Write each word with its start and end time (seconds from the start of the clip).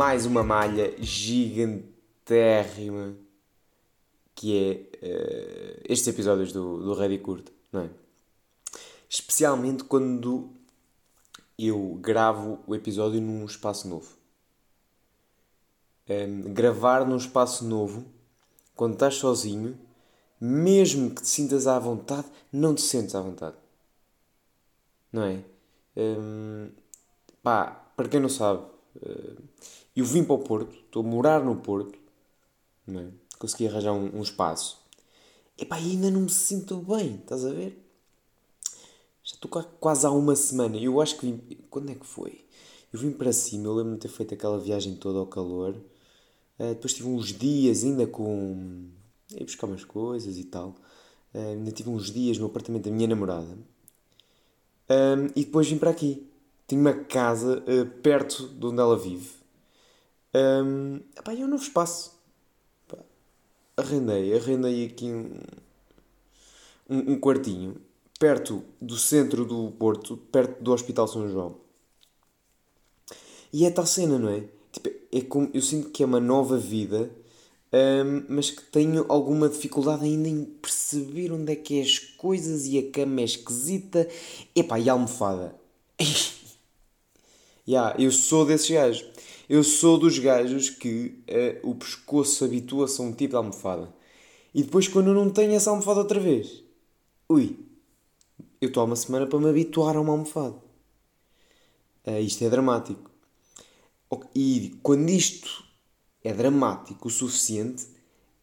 mais 0.00 0.24
uma 0.24 0.42
malha 0.42 0.94
gigantérrima 0.96 1.84
que 4.34 4.56
é 4.56 4.72
uh, 4.96 5.82
estes 5.84 6.08
episódios 6.08 6.54
do, 6.54 6.82
do 6.82 6.94
Ready 6.94 7.18
Curto, 7.18 7.52
não 7.70 7.82
é? 7.82 7.90
Especialmente 9.06 9.84
quando 9.84 10.48
eu 11.58 11.98
gravo 12.00 12.60
o 12.66 12.74
episódio 12.74 13.20
num 13.20 13.44
espaço 13.44 13.86
novo. 13.88 14.16
Um, 16.08 16.12
ehm, 16.14 16.54
gravar 16.54 17.06
num 17.06 17.18
espaço 17.18 17.62
novo, 17.66 18.06
quando 18.74 18.94
estás 18.94 19.16
sozinho, 19.16 19.78
mesmo 20.40 21.10
que 21.10 21.20
te 21.20 21.28
sintas 21.28 21.66
à 21.66 21.78
vontade, 21.78 22.26
não 22.50 22.74
te 22.74 22.80
sentes 22.80 23.14
à 23.14 23.20
vontade. 23.20 23.56
Não 25.12 25.24
é? 25.24 25.44
Um, 25.94 26.64
ehm, 26.64 26.70
pá, 27.42 27.66
para 27.94 28.08
quem 28.08 28.18
não 28.18 28.30
sabe, 28.30 28.79
eu 29.94 30.04
vim 30.04 30.24
para 30.24 30.34
o 30.34 30.38
Porto, 30.38 30.74
estou 30.74 31.04
a 31.04 31.06
morar 31.06 31.44
no 31.44 31.56
Porto, 31.56 31.98
não 32.86 33.00
é? 33.00 33.08
consegui 33.38 33.66
arranjar 33.66 33.92
um, 33.92 34.18
um 34.18 34.22
espaço. 34.22 34.78
Epá, 35.58 35.76
ainda 35.76 36.10
não 36.10 36.22
me 36.22 36.30
sinto 36.30 36.76
bem, 36.78 37.16
estás 37.16 37.44
a 37.44 37.52
ver? 37.52 37.78
Já 39.24 39.34
estou 39.34 39.50
quase 39.78 40.06
há 40.06 40.10
uma 40.10 40.34
semana. 40.34 40.76
Eu 40.76 41.00
acho 41.00 41.16
que 41.16 41.26
vim. 41.26 41.40
Quando 41.68 41.90
é 41.90 41.94
que 41.94 42.06
foi? 42.06 42.44
Eu 42.92 42.98
vim 42.98 43.12
para 43.12 43.32
cima, 43.32 43.66
eu 43.66 43.74
lembro-me 43.74 43.96
de 43.96 44.02
ter 44.02 44.08
feito 44.08 44.34
aquela 44.34 44.58
viagem 44.58 44.96
toda 44.96 45.18
ao 45.18 45.26
calor. 45.26 45.74
Uh, 46.58 46.68
depois 46.74 46.92
tive 46.92 47.08
uns 47.08 47.28
dias 47.28 47.84
ainda 47.84 48.06
com. 48.06 48.88
ia 49.30 49.44
buscar 49.44 49.66
umas 49.66 49.84
coisas 49.84 50.36
e 50.36 50.44
tal. 50.44 50.74
Uh, 51.34 51.52
ainda 51.52 51.70
tive 51.70 51.90
uns 51.90 52.10
dias 52.10 52.38
no 52.38 52.46
apartamento 52.46 52.84
da 52.84 52.90
minha 52.90 53.06
namorada. 53.06 53.56
Um, 54.88 55.26
e 55.36 55.44
depois 55.44 55.68
vim 55.68 55.78
para 55.78 55.90
aqui. 55.90 56.29
Tenho 56.70 56.82
uma 56.82 56.94
casa 56.94 57.64
uh, 57.66 57.84
perto 58.00 58.46
de 58.46 58.64
onde 58.64 58.78
ela 58.78 58.96
vive. 58.96 59.28
Um, 60.32 61.00
epá, 61.18 61.32
é 61.32 61.38
um 61.38 61.48
novo 61.48 61.64
espaço. 61.64 62.16
Epá, 62.86 63.02
arrendei, 63.76 64.36
arrendei 64.36 64.86
aqui 64.86 65.06
um, 65.06 65.32
um, 66.88 67.14
um 67.14 67.18
quartinho 67.18 67.74
perto 68.20 68.62
do 68.80 68.96
centro 68.96 69.44
do 69.44 69.72
Porto, 69.72 70.16
perto 70.16 70.62
do 70.62 70.70
Hospital 70.70 71.08
São 71.08 71.28
João. 71.28 71.56
E 73.52 73.66
é 73.66 73.70
tal 73.72 73.84
cena, 73.84 74.16
não 74.16 74.28
é? 74.28 74.44
Tipo, 74.70 74.90
é 75.10 75.22
como, 75.22 75.50
eu 75.52 75.62
sinto 75.62 75.90
que 75.90 76.04
é 76.04 76.06
uma 76.06 76.20
nova 76.20 76.56
vida, 76.56 77.10
mas 78.28 78.50
que 78.52 78.62
tenho 78.62 79.06
alguma 79.08 79.48
dificuldade 79.48 80.04
ainda 80.04 80.28
em 80.28 80.44
perceber 80.44 81.32
onde 81.32 81.50
é 81.50 81.56
que 81.56 81.80
é 81.80 81.82
as 81.82 81.98
coisas 81.98 82.66
e 82.66 82.78
a 82.78 82.92
cama 82.92 83.22
é 83.22 83.24
esquisita. 83.24 84.08
Epá, 84.54 84.78
e 84.78 84.88
a 84.88 84.92
almofada? 84.92 85.52
yeah, 87.70 87.94
eu 87.98 88.10
sou 88.10 88.44
desses 88.44 88.70
gajos. 88.70 89.04
Eu 89.48 89.64
sou 89.64 89.98
dos 89.98 90.18
gajos 90.18 90.70
que 90.70 91.22
uh, 91.64 91.70
o 91.70 91.74
pescoço 91.74 92.44
habitua-se 92.44 93.00
a 93.00 93.04
um 93.04 93.12
tipo 93.12 93.30
de 93.30 93.36
almofada. 93.36 93.92
E 94.54 94.62
depois, 94.62 94.88
quando 94.88 95.08
eu 95.08 95.14
não 95.14 95.30
tenho 95.30 95.52
essa 95.52 95.70
almofada 95.70 96.00
outra 96.00 96.20
vez, 96.20 96.62
ui, 97.28 97.58
eu 98.60 98.68
estou 98.68 98.82
há 98.82 98.86
uma 98.86 98.96
semana 98.96 99.26
para 99.26 99.38
me 99.38 99.48
habituar 99.48 99.96
a 99.96 100.00
uma 100.00 100.12
almofada. 100.12 100.56
Uh, 102.06 102.20
isto 102.20 102.44
é 102.44 102.48
dramático. 102.48 103.10
E 104.34 104.76
quando 104.82 105.08
isto 105.08 105.64
é 106.24 106.32
dramático 106.32 107.08
o 107.08 107.10
suficiente, 107.10 107.86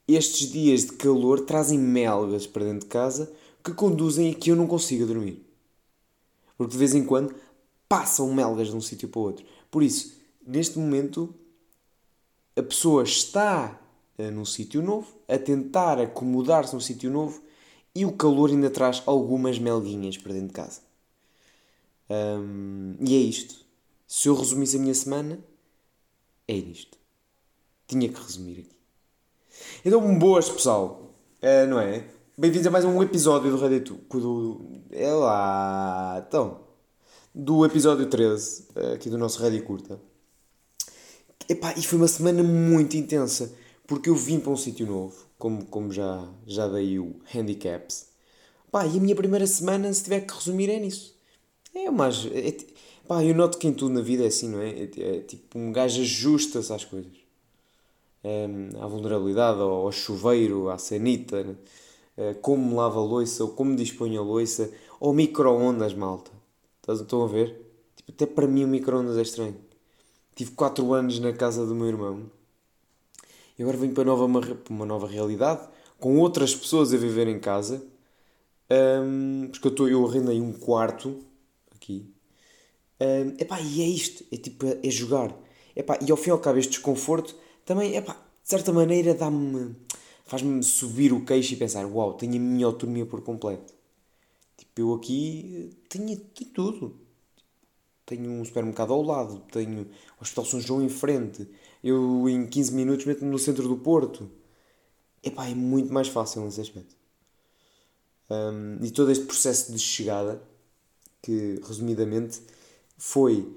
estes 0.08 0.50
dias 0.52 0.86
de 0.86 0.94
calor 0.94 1.42
trazem 1.42 1.78
melgas 1.78 2.48
para 2.48 2.64
dentro 2.64 2.82
de 2.82 2.86
casa 2.88 3.32
que 3.64 3.74
conduzem 3.74 4.32
a 4.32 4.34
que 4.34 4.52
eu 4.52 4.56
não 4.56 4.68
consiga 4.68 5.06
dormir. 5.06 5.46
Porque 6.58 6.72
de 6.72 6.78
vez 6.78 6.96
em 6.96 7.04
quando 7.04 7.36
passam 7.88 8.34
melgas 8.34 8.68
de 8.70 8.76
um 8.76 8.82
sítio 8.82 9.08
para 9.08 9.20
o 9.20 9.24
outro. 9.24 9.46
Por 9.72 9.84
isso, 9.84 10.20
neste 10.46 10.78
momento, 10.78 11.34
a 12.56 12.64
pessoa 12.64 13.04
está 13.04 13.80
uh, 14.18 14.32
num 14.32 14.46
sítio 14.46 14.82
novo, 14.82 15.08
a 15.28 15.38
tentar 15.38 16.00
acomodar-se 16.00 16.74
num 16.74 16.80
sítio 16.80 17.10
novo 17.10 17.42
e 17.94 18.06
o 18.06 18.12
calor 18.14 18.50
ainda 18.50 18.70
traz 18.70 19.02
algumas 19.06 19.58
melguinhas 19.58 20.18
para 20.18 20.34
dentro 20.34 20.50
de 20.50 20.54
casa. 20.54 20.82
E 23.00 23.16
é 23.16 23.20
isto. 23.20 23.66
Se 24.08 24.30
eu 24.30 24.36
resumisse 24.36 24.78
a 24.78 24.80
minha 24.80 24.94
semana, 24.94 25.40
é 26.48 26.54
isto. 26.54 26.98
Tinha 27.88 28.08
que 28.08 28.22
resumir 28.22 28.60
aqui. 28.60 28.78
Então, 29.84 30.18
boas 30.18 30.50
pessoal, 30.50 31.14
uh, 31.42 31.68
não 31.68 31.80
é? 31.80 32.08
Bem-vindos 32.38 32.68
a 32.68 32.72
mais 32.72 32.86
um 32.86 33.02
episódio 33.02 33.50
do 33.50 33.58
Reddit. 33.58 33.92
Do, 33.92 34.62
é 34.92 35.12
lá. 35.12 36.24
Então, 36.28 36.67
do 37.40 37.64
episódio 37.64 38.08
13, 38.08 38.64
uh, 38.76 38.94
aqui 38.96 39.12
do 39.12 39.18
nosso 39.18 39.40
Reddit 39.40 39.64
Curta. 39.64 40.02
Epá, 41.48 41.72
e 41.78 41.84
foi 41.84 42.00
uma 42.00 42.08
semana 42.08 42.42
muito 42.42 42.98
intensa, 42.98 43.54
porque 43.86 44.10
eu 44.10 44.16
vim 44.16 44.40
para 44.40 44.52
um 44.52 44.58
sítio 44.58 44.88
novo 44.88 45.16
como, 45.38 45.64
como 45.68 45.94
já, 45.94 46.28
já 46.48 46.68
dei 46.68 46.98
o 46.98 47.16
handicaps. 47.32 48.08
Pá, 48.72 48.88
e 48.88 48.98
a 48.98 49.00
minha 49.00 49.16
primeira 49.16 49.46
semana, 49.46 49.94
se 49.94 50.04
tiver 50.04 50.22
que 50.22 50.34
resumir, 50.34 50.68
é 50.72 50.80
nisso. 50.80 51.16
É 51.76 51.92
mais. 51.92 52.26
É, 52.26 52.50
é, 52.50 52.58
pá, 53.08 53.24
eu 53.24 53.36
noto 53.36 53.60
que 53.60 53.68
em 53.68 53.74
tudo 53.74 53.94
na 53.94 54.02
vida 54.02 54.24
é 54.24 54.28
assim, 54.28 54.50
não 54.50 54.60
é? 54.60 54.70
É, 54.72 55.18
é 55.18 55.20
tipo, 55.20 55.60
um 55.60 55.72
gajo 55.72 56.02
ajusta-se 56.02 56.74
às 56.74 56.86
coisas. 56.86 57.14
É, 58.24 58.48
à 58.82 58.88
vulnerabilidade, 58.88 59.60
ao, 59.60 59.86
ao 59.86 59.92
chuveiro, 59.92 60.70
à 60.70 60.80
sanita, 60.80 61.44
né? 61.44 61.56
é, 62.18 62.34
como 62.34 62.76
lava 62.76 63.00
a 63.00 63.04
louça, 63.04 63.44
ou 63.44 63.52
como 63.52 63.76
dispõe 63.76 64.18
a 64.18 64.22
louça, 64.22 64.72
ou 65.00 65.14
micro-ondas, 65.14 65.94
malta. 65.94 66.37
Estão 66.88 67.24
a 67.24 67.28
ver? 67.28 67.62
Tipo, 67.96 68.12
até 68.12 68.26
para 68.26 68.48
mim 68.48 68.64
o 68.64 68.68
micro-ondas 68.68 69.18
é 69.18 69.22
estranho. 69.22 69.58
Tive 70.36 70.52
4 70.52 70.94
anos 70.94 71.20
na 71.20 71.34
casa 71.34 71.66
do 71.66 71.76
meu 71.76 71.88
irmão 71.88 72.30
e 73.58 73.64
agora 73.64 73.78
venho 73.78 73.94
para 73.94 74.04
nova, 74.04 74.26
uma, 74.26 74.42
uma 74.70 74.86
nova 74.86 75.08
realidade, 75.08 75.68
com 76.00 76.18
outras 76.20 76.56
pessoas 76.56 76.94
a 76.94 76.98
viver 76.98 77.28
em 77.28 77.40
casa. 77.40 77.84
Um, 78.70 79.50
porque 79.50 79.82
eu, 79.82 79.90
eu 79.90 80.06
arrendei 80.06 80.40
um 80.40 80.54
quarto 80.54 81.24
aqui. 81.76 82.14
Um, 83.02 83.36
epá, 83.40 83.60
e 83.62 83.82
é 83.82 83.88
isto, 83.88 84.24
é 84.32 84.38
tipo, 84.38 84.66
é 84.66 84.90
jogar. 84.92 85.36
Epá, 85.76 85.98
e 86.06 86.12
ao 86.12 86.18
fim 86.18 86.30
e 86.30 86.32
ao 86.32 86.40
cabo 86.40 86.60
este 86.60 86.72
desconforto 86.72 87.36
também, 87.66 87.96
epá, 87.96 88.14
de 88.14 88.50
certa 88.50 88.72
maneira 88.72 89.14
dá-me, 89.16 89.76
faz-me 90.26 90.62
subir 90.62 91.12
o 91.12 91.26
queixo 91.26 91.54
e 91.54 91.58
pensar, 91.58 91.86
uau, 91.86 92.14
tenho 92.14 92.36
a 92.36 92.40
minha 92.40 92.66
autonomia 92.66 93.06
por 93.06 93.22
completo. 93.22 93.74
Eu 94.78 94.94
aqui 94.94 95.72
tenho, 95.90 96.18
tenho 96.18 96.52
tudo. 96.52 97.00
Tenho 98.06 98.32
um 98.32 98.46
supermercado 98.46 98.94
ao 98.94 99.02
lado, 99.02 99.44
tenho 99.52 99.82
o 100.18 100.22
Hospital 100.24 100.46
São 100.46 100.62
João 100.62 100.82
em 100.82 100.88
frente, 100.88 101.46
eu 101.84 102.30
em 102.30 102.48
15 102.48 102.74
minutos 102.74 103.06
meto-me 103.06 103.30
no 103.30 103.38
centro 103.38 103.68
do 103.68 103.76
Porto. 103.76 104.32
Epá, 105.22 105.50
é 105.50 105.54
muito 105.54 105.92
mais 105.94 106.08
fácil 106.08 106.42
nesse 106.44 106.62
aspecto. 106.62 106.96
Um, 108.30 108.82
e 108.82 108.92
todo 108.92 109.12
este 109.12 109.26
processo 109.26 109.74
de 109.74 109.80
chegada, 109.80 110.42
que 111.22 111.60
resumidamente 111.68 112.42
foi. 112.98 113.54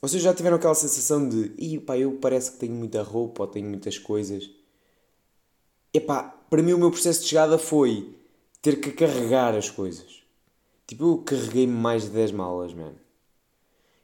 Vocês 0.00 0.22
já 0.22 0.32
tiveram 0.32 0.56
aquela 0.56 0.74
sensação 0.74 1.28
de. 1.28 1.52
Ih, 1.58 1.78
pá, 1.80 1.98
eu 1.98 2.12
parece 2.18 2.52
que 2.52 2.58
tenho 2.58 2.74
muita 2.74 3.02
roupa 3.02 3.42
ou 3.42 3.48
tenho 3.48 3.68
muitas 3.68 3.98
coisas. 3.98 4.48
Epá, 5.92 6.22
para 6.22 6.62
mim 6.62 6.72
o 6.72 6.78
meu 6.78 6.90
processo 6.90 7.20
de 7.20 7.28
chegada 7.28 7.58
foi 7.58 8.14
ter 8.62 8.80
que 8.80 8.92
carregar 8.92 9.54
as 9.54 9.68
coisas. 9.68 10.23
Tipo, 10.86 11.04
eu 11.04 11.18
carreguei 11.18 11.66
mais 11.66 12.04
de 12.04 12.10
10 12.10 12.32
malas, 12.32 12.74
mano. 12.74 12.98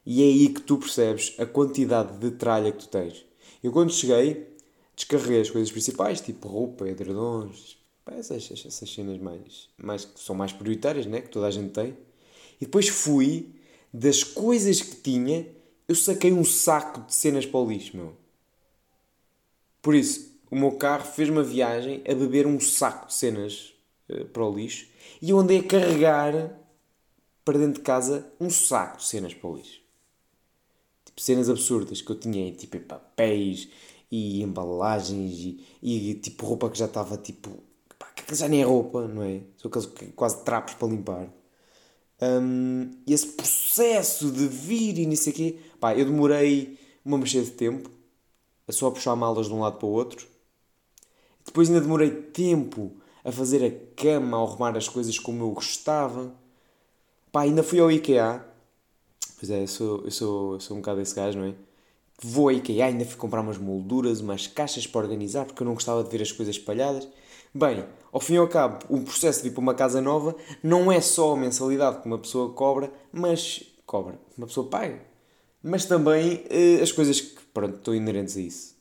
E 0.04 0.22
é 0.22 0.26
aí 0.26 0.48
que 0.48 0.62
tu 0.62 0.78
percebes 0.78 1.34
a 1.38 1.44
quantidade 1.44 2.18
de 2.18 2.30
tralha 2.32 2.72
que 2.72 2.78
tu 2.78 2.88
tens. 2.88 3.24
Eu 3.62 3.70
quando 3.70 3.92
cheguei, 3.92 4.56
descarreguei 4.96 5.40
as 5.42 5.50
coisas 5.50 5.70
principais, 5.70 6.20
tipo 6.20 6.48
roupa, 6.48 6.88
edredons, 6.88 7.78
essas, 8.06 8.50
essas 8.50 8.92
cenas 8.92 9.18
mais, 9.18 9.68
mais 9.76 10.04
que 10.04 10.18
são 10.18 10.34
mais 10.34 10.52
prioritárias, 10.52 11.06
né? 11.06 11.20
que 11.20 11.28
toda 11.28 11.46
a 11.46 11.50
gente 11.50 11.72
tem. 11.72 11.96
E 12.60 12.64
depois 12.64 12.88
fui, 12.88 13.54
das 13.92 14.24
coisas 14.24 14.80
que 14.80 14.96
tinha, 14.96 15.46
eu 15.86 15.94
saquei 15.94 16.32
um 16.32 16.44
saco 16.44 17.02
de 17.02 17.14
cenas 17.14 17.44
para 17.44 17.60
o 17.60 17.68
lixo, 17.68 17.96
meu. 17.96 18.16
Por 19.82 19.94
isso, 19.94 20.30
o 20.50 20.56
meu 20.56 20.72
carro 20.72 21.04
fez 21.04 21.28
uma 21.28 21.42
viagem 21.42 22.02
a 22.08 22.14
beber 22.14 22.46
um 22.46 22.58
saco 22.58 23.06
de 23.06 23.14
cenas 23.14 23.74
uh, 24.08 24.24
para 24.26 24.44
o 24.44 24.54
lixo 24.54 24.88
e 25.22 25.30
eu 25.30 25.38
andei 25.38 25.60
a 25.60 25.62
carregar 25.62 26.59
para 27.44 27.58
dentro 27.58 27.74
de 27.74 27.80
casa 27.80 28.30
um 28.40 28.50
saco 28.50 28.98
de 28.98 29.04
cenas 29.04 29.34
para 29.34 29.48
o 29.48 29.56
lixo 29.56 29.80
cenas 31.20 31.50
absurdas 31.50 32.00
que 32.00 32.10
eu 32.10 32.18
tinha, 32.18 32.50
tipo 32.52 32.80
papéis 32.80 33.68
e 34.10 34.42
embalagens 34.42 35.38
e, 35.38 35.64
e 35.82 36.14
tipo 36.14 36.46
roupa 36.46 36.70
que 36.70 36.78
já 36.78 36.86
estava 36.86 37.16
tipo. 37.16 37.50
Pá, 37.98 38.06
que 38.06 38.34
já 38.34 38.48
nem 38.48 38.62
é 38.62 38.64
roupa, 38.64 39.06
não 39.06 39.22
é? 39.22 39.42
São 39.58 39.68
aqueles 39.68 40.12
quase 40.16 40.42
trapos 40.44 40.74
para 40.74 40.88
limpar. 40.88 41.28
Um, 42.22 42.90
esse 43.06 43.28
processo 43.28 44.30
de 44.30 44.46
vir 44.46 44.98
e 44.98 45.06
nisso 45.06 45.28
aqui, 45.28 45.58
pá, 45.78 45.94
eu 45.94 46.04
demorei 46.04 46.78
uma 47.04 47.18
mexer 47.18 47.42
de 47.44 47.52
tempo 47.52 47.90
a 48.66 48.72
só 48.72 48.90
puxar 48.90 49.16
malas 49.16 49.46
de 49.46 49.54
um 49.54 49.60
lado 49.60 49.78
para 49.78 49.86
o 49.86 49.92
outro. 49.92 50.26
Depois 51.44 51.68
ainda 51.68 51.80
demorei 51.80 52.10
tempo 52.10 52.92
a 53.24 53.32
fazer 53.32 53.64
a 53.64 53.94
cama, 53.94 54.38
a 54.38 54.42
arrumar 54.42 54.76
as 54.76 54.88
coisas 54.88 55.18
como 55.18 55.44
eu 55.44 55.50
gostava. 55.50 56.34
Pá, 57.32 57.42
ainda 57.42 57.62
fui 57.62 57.78
ao 57.78 57.90
IKEA 57.90 58.44
Pois 59.40 59.50
é, 59.50 59.62
eu 59.62 59.68
sou, 59.68 60.02
eu 60.04 60.10
sou, 60.10 60.52
eu 60.54 60.60
sou 60.60 60.76
um 60.76 60.80
bocado 60.80 61.00
esse 61.00 61.14
gajo, 61.14 61.38
não 61.38 61.46
é? 61.46 61.54
Vou 62.22 62.50
a 62.50 62.52
IKEA, 62.52 62.84
ainda 62.84 63.06
fui 63.06 63.16
comprar 63.16 63.40
umas 63.40 63.56
molduras, 63.56 64.20
umas 64.20 64.46
caixas 64.46 64.86
para 64.86 65.00
organizar, 65.00 65.46
porque 65.46 65.62
eu 65.62 65.64
não 65.64 65.72
gostava 65.72 66.04
de 66.04 66.10
ver 66.10 66.20
as 66.20 66.30
coisas 66.30 66.56
espalhadas. 66.56 67.08
Bem, 67.54 67.86
ao 68.12 68.20
fim 68.20 68.34
e 68.34 68.36
ao 68.36 68.46
cabo, 68.46 68.84
o 68.90 69.00
processo 69.00 69.40
de 69.40 69.48
ir 69.48 69.52
para 69.52 69.60
uma 69.60 69.74
casa 69.74 69.98
nova 70.02 70.36
não 70.62 70.92
é 70.92 71.00
só 71.00 71.32
a 71.32 71.36
mensalidade 71.38 72.02
que 72.02 72.06
uma 72.06 72.18
pessoa 72.18 72.52
cobra, 72.52 72.92
mas. 73.10 73.64
cobra, 73.86 74.20
uma 74.36 74.46
pessoa 74.46 74.68
paga. 74.68 75.00
Mas 75.62 75.86
também 75.86 76.34
uh, 76.34 76.82
as 76.82 76.92
coisas 76.92 77.18
que, 77.18 77.40
pronto, 77.54 77.76
estão 77.76 77.94
inerentes 77.94 78.36
a 78.36 78.40
isso. 78.42 78.76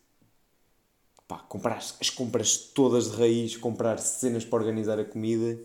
Pá, 1.26 1.38
comprar 1.38 1.78
as 1.78 2.10
compras 2.10 2.58
todas 2.58 3.12
de 3.12 3.18
raiz, 3.18 3.56
comprar 3.56 3.98
cenas 3.98 4.44
para 4.44 4.60
organizar 4.60 5.00
a 5.00 5.06
comida. 5.06 5.58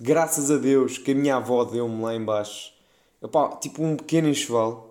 Graças 0.00 0.50
a 0.50 0.56
Deus 0.56 0.98
que 0.98 1.12
a 1.12 1.14
minha 1.14 1.36
avó 1.36 1.64
deu-me 1.64 2.02
lá 2.02 2.14
embaixo, 2.14 2.72
pá, 3.30 3.56
tipo 3.56 3.82
um 3.82 3.96
pequeno 3.96 4.28
enxoval 4.28 4.90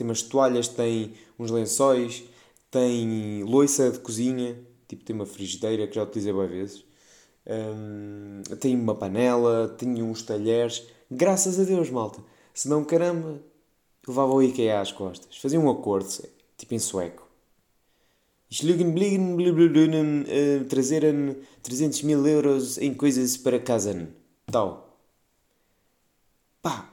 tem 0.00 0.06
umas 0.06 0.22
toalhas, 0.22 0.66
tem 0.66 1.12
uns 1.38 1.50
lençóis, 1.50 2.24
tem 2.70 3.44
louça 3.44 3.90
de 3.90 3.98
cozinha, 3.98 4.58
tipo 4.88 5.04
tem 5.04 5.14
uma 5.14 5.26
frigideira 5.26 5.86
que 5.86 5.94
já 5.94 6.02
utilizei 6.02 6.32
várias 6.32 6.52
vezes, 6.52 6.84
um, 7.46 8.42
tem 8.58 8.74
uma 8.74 8.94
panela, 8.94 9.68
tem 9.76 10.02
uns 10.02 10.22
talheres. 10.22 10.86
Graças 11.10 11.60
a 11.60 11.64
Deus, 11.64 11.90
malta. 11.90 12.22
Se 12.54 12.66
não, 12.66 12.82
caramba, 12.82 13.42
levava 14.08 14.32
o 14.32 14.42
IKEA 14.42 14.80
às 14.80 14.90
costas. 14.90 15.36
Fazia 15.36 15.60
um 15.60 15.70
acordo, 15.70 16.08
tipo 16.56 16.74
em 16.74 16.78
sueco. 16.78 17.28
Schlugenbligen, 18.50 19.36
trazeram 20.68 21.36
300 21.62 22.02
mil 22.02 22.26
euros 22.26 22.78
em 22.78 22.94
coisas 22.94 23.36
para 23.36 23.60
casa. 23.60 24.08
Tal. 24.50 24.98
Pá, 26.62 26.90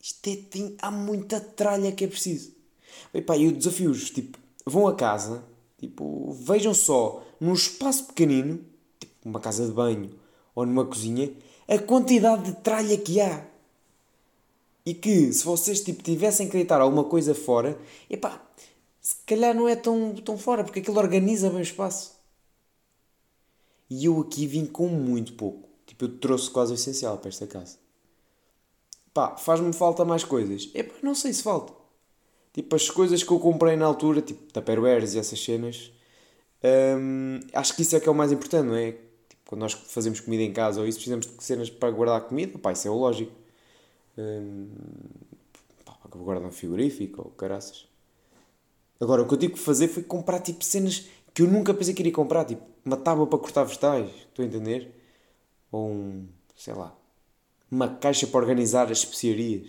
isto 0.00 0.28
é, 0.28 0.36
tem, 0.36 0.76
há 0.80 0.90
muita 0.90 1.40
tralha 1.40 1.92
que 1.92 2.04
é 2.04 2.08
preciso. 2.08 2.52
E 3.14 3.22
pá, 3.22 3.36
e 3.36 3.46
os 3.46 3.52
desafios, 3.52 4.10
tipo, 4.10 4.38
vão 4.66 4.86
a 4.86 4.94
casa, 4.94 5.44
tipo, 5.78 6.32
vejam 6.32 6.74
só, 6.74 7.24
num 7.40 7.54
espaço 7.54 8.06
pequenino, 8.06 8.64
tipo, 8.98 9.14
uma 9.24 9.40
casa 9.40 9.66
de 9.66 9.72
banho 9.72 10.10
ou 10.54 10.66
numa 10.66 10.84
cozinha, 10.84 11.32
a 11.66 11.78
quantidade 11.78 12.44
de 12.44 12.56
tralha 12.60 12.96
que 12.98 13.20
há. 13.20 13.46
E 14.84 14.94
que, 14.94 15.32
se 15.32 15.44
vocês, 15.44 15.80
tipo, 15.80 16.02
tivessem 16.02 16.46
que 16.48 16.54
deitar 16.54 16.80
alguma 16.80 17.04
coisa 17.04 17.34
fora, 17.34 17.78
epá, 18.10 18.42
se 19.00 19.16
calhar 19.26 19.54
não 19.54 19.68
é 19.68 19.76
tão, 19.76 20.14
tão 20.16 20.36
fora, 20.36 20.64
porque 20.64 20.80
aquilo 20.80 20.98
organiza 20.98 21.48
bem 21.48 21.60
o 21.60 21.62
espaço. 21.62 22.12
E 23.88 24.04
eu 24.06 24.20
aqui 24.20 24.46
vim 24.46 24.66
com 24.66 24.88
muito 24.88 25.34
pouco. 25.34 25.71
Tipo, 25.92 26.06
eu 26.06 26.18
trouxe 26.18 26.50
quase 26.50 26.72
o 26.72 26.74
essencial 26.74 27.18
para 27.18 27.28
esta 27.28 27.46
casa. 27.46 27.76
Pá, 29.12 29.36
faz-me 29.36 29.74
falta 29.74 30.06
mais 30.06 30.24
coisas. 30.24 30.70
Epá, 30.74 30.94
não 31.02 31.14
sei 31.14 31.34
se 31.34 31.42
falta. 31.42 31.74
Tipo, 32.54 32.74
as 32.74 32.88
coisas 32.88 33.22
que 33.22 33.30
eu 33.30 33.38
comprei 33.38 33.76
na 33.76 33.84
altura, 33.84 34.22
tipo 34.22 34.50
Tupperwares 34.50 35.12
e 35.14 35.18
essas 35.18 35.38
cenas, 35.42 35.92
hum, 36.98 37.40
acho 37.52 37.76
que 37.76 37.82
isso 37.82 37.94
é 37.94 38.00
que 38.00 38.08
é 38.08 38.12
o 38.12 38.14
mais 38.14 38.32
importante, 38.32 38.66
não 38.66 38.74
é? 38.74 38.92
Tipo, 38.92 39.42
quando 39.46 39.60
nós 39.60 39.74
fazemos 39.74 40.18
comida 40.20 40.42
em 40.42 40.52
casa 40.52 40.80
ou 40.80 40.86
isso, 40.86 40.96
precisamos 40.96 41.26
de 41.26 41.44
cenas 41.44 41.68
para 41.68 41.90
guardar 41.90 42.22
comida, 42.22 42.58
pá, 42.58 42.72
isso 42.72 42.88
é 42.88 42.90
o 42.90 42.94
lógico. 42.94 43.32
Hum, 44.16 44.70
pá, 45.84 45.92
para 46.08 46.18
guardar 46.18 46.48
um 46.48 46.52
frigorífico 46.52 47.20
ou 47.22 47.30
caraças. 47.32 47.86
Agora, 48.98 49.20
o 49.22 49.28
que 49.28 49.34
eu 49.34 49.38
tive 49.38 49.52
que 49.54 49.58
fazer 49.58 49.88
foi 49.88 50.02
comprar, 50.02 50.40
tipo, 50.40 50.64
cenas 50.64 51.06
que 51.34 51.42
eu 51.42 51.46
nunca 51.46 51.74
pensei 51.74 51.92
que 51.92 52.00
iria 52.00 52.12
comprar, 52.12 52.46
tipo, 52.46 52.62
uma 52.82 52.96
tábua 52.96 53.26
para 53.26 53.38
cortar 53.38 53.64
vegetais, 53.64 54.08
estou 54.08 54.42
a 54.42 54.48
entender? 54.48 55.01
Ou 55.72 55.90
um, 55.90 56.28
sei 56.54 56.74
lá, 56.74 56.96
uma 57.70 57.88
caixa 57.88 58.26
para 58.26 58.38
organizar 58.38 58.92
as 58.92 58.98
especiarias. 58.98 59.66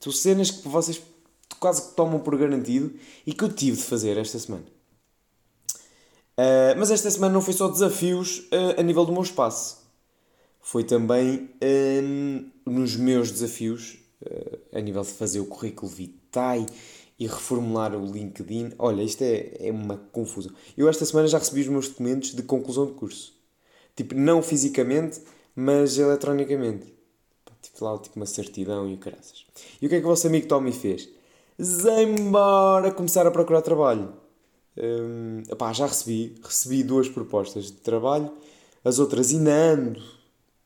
São 0.00 0.10
cenas 0.10 0.50
que 0.50 0.66
vocês 0.66 1.00
quase 1.60 1.82
que 1.82 1.94
tomam 1.94 2.18
por 2.18 2.36
garantido 2.36 2.92
e 3.26 3.32
que 3.32 3.44
eu 3.44 3.52
tive 3.52 3.76
de 3.76 3.82
fazer 3.82 4.16
esta 4.16 4.38
semana. 4.38 4.64
Uh, 6.38 6.78
mas 6.78 6.90
esta 6.90 7.10
semana 7.10 7.34
não 7.34 7.42
foi 7.42 7.52
só 7.52 7.68
desafios 7.68 8.38
uh, 8.52 8.78
a 8.78 8.82
nível 8.82 9.04
do 9.04 9.12
meu 9.12 9.22
espaço. 9.22 9.78
Foi 10.60 10.84
também 10.84 11.50
uh, 11.62 12.70
nos 12.70 12.96
meus 12.96 13.30
desafios 13.30 13.98
a 14.72 14.80
nível 14.80 15.02
de 15.02 15.10
fazer 15.10 15.38
o 15.38 15.46
currículo 15.46 15.90
vitae 15.90 16.66
e 17.18 17.26
reformular 17.28 17.94
o 17.94 18.04
LinkedIn. 18.04 18.72
Olha, 18.76 19.02
isto 19.02 19.22
é, 19.22 19.52
é 19.60 19.70
uma 19.70 19.96
confusão. 19.96 20.52
Eu 20.76 20.88
esta 20.88 21.04
semana 21.04 21.28
já 21.28 21.38
recebi 21.38 21.60
os 21.60 21.68
meus 21.68 21.88
documentos 21.88 22.34
de 22.34 22.42
conclusão 22.42 22.86
de 22.86 22.92
curso. 22.94 23.37
Tipo, 23.98 24.14
não 24.14 24.40
fisicamente, 24.40 25.20
mas 25.56 25.98
eletronicamente. 25.98 26.94
Tipo 27.60 27.84
lá 27.84 27.98
tipo 27.98 28.14
uma 28.14 28.26
certidão 28.26 28.88
e 28.88 28.94
o 28.94 28.98
caraças. 28.98 29.44
E 29.82 29.86
o 29.86 29.88
que 29.88 29.96
é 29.96 29.98
que 29.98 30.04
o 30.04 30.08
vosso 30.08 30.28
amigo 30.28 30.46
Tommy 30.46 30.70
fez? 30.70 31.08
Zembora 31.60 32.92
começar 32.92 33.26
a 33.26 33.30
procurar 33.32 33.60
trabalho. 33.60 34.12
Hum, 34.76 35.42
já 35.74 35.86
recebi, 35.86 36.36
recebi 36.40 36.84
duas 36.84 37.08
propostas 37.08 37.64
de 37.64 37.72
trabalho, 37.72 38.30
as 38.84 39.00
outras 39.00 39.32
ainda 39.32 39.50
ando 39.50 40.00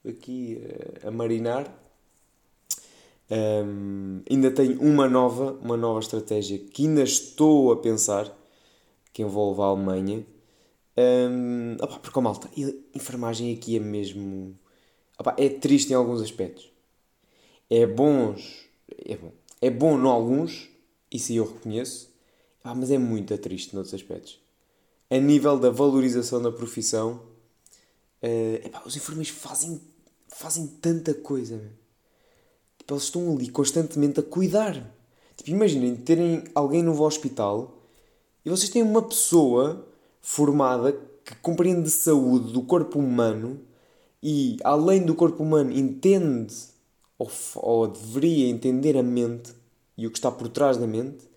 aqui 0.06 0.60
a, 1.02 1.08
a 1.08 1.10
marinar. 1.10 1.74
Um, 3.30 4.20
ainda 4.30 4.50
tenho 4.50 4.78
uma 4.82 5.08
nova, 5.08 5.52
uma 5.62 5.78
nova 5.78 6.00
estratégia 6.00 6.58
que 6.58 6.86
ainda 6.86 7.02
estou 7.02 7.72
a 7.72 7.78
pensar, 7.78 8.30
que 9.10 9.22
envolve 9.22 9.62
a 9.62 9.64
Alemanha. 9.64 10.26
Um, 10.96 11.76
opa, 11.80 11.98
porque, 11.98 12.18
oh, 12.18 12.22
malta, 12.22 12.50
enfermagem 12.94 13.54
aqui 13.54 13.76
é 13.76 13.80
mesmo 13.80 14.56
Opa, 15.22 15.36
é 15.38 15.48
triste 15.48 15.92
em 15.92 15.94
alguns 15.94 16.20
aspectos. 16.20 16.68
É 17.70 17.86
bons. 17.86 18.66
É 19.06 19.16
bom. 19.16 19.32
É 19.60 19.70
bom 19.70 19.96
em 19.96 20.06
alguns, 20.06 20.68
isso 21.10 21.32
eu 21.32 21.44
reconheço, 21.44 22.12
ah, 22.64 22.74
mas 22.74 22.90
é 22.90 22.98
muito 22.98 23.38
triste 23.38 23.72
noutros 23.72 23.94
aspectos. 23.94 24.40
A 25.08 25.18
nível 25.18 25.56
da 25.56 25.70
valorização 25.70 26.42
da 26.42 26.50
profissão, 26.50 27.22
uh, 28.20 28.86
os 28.86 28.96
enfermeiros 28.96 29.28
fazem, 29.28 29.80
fazem 30.26 30.66
tanta 30.66 31.14
coisa. 31.14 31.62
Tipo, 32.78 32.94
eles 32.94 33.04
estão 33.04 33.32
ali 33.32 33.48
constantemente 33.48 34.18
a 34.18 34.22
cuidar. 34.24 34.74
Tipo, 35.36 35.50
imaginem 35.50 35.94
terem 35.94 36.42
alguém 36.56 36.82
no 36.82 37.00
hospital 37.00 37.80
e 38.44 38.50
vocês 38.50 38.70
têm 38.70 38.82
uma 38.82 39.02
pessoa 39.02 39.86
formada 40.22 40.92
que 41.24 41.34
compreende 41.36 41.82
de 41.82 41.90
saúde 41.90 42.52
do 42.52 42.62
corpo 42.62 42.98
humano 42.98 43.60
e, 44.22 44.56
além 44.62 45.04
do 45.04 45.14
corpo 45.14 45.42
humano, 45.42 45.72
entende 45.72 46.54
ou, 47.18 47.30
ou 47.56 47.88
deveria 47.88 48.48
entender 48.48 48.96
a 48.96 49.02
mente 49.02 49.52
e 49.96 50.06
o 50.06 50.10
que 50.10 50.18
está 50.18 50.30
por 50.30 50.48
trás 50.48 50.76
da 50.76 50.86
mente, 50.86 51.28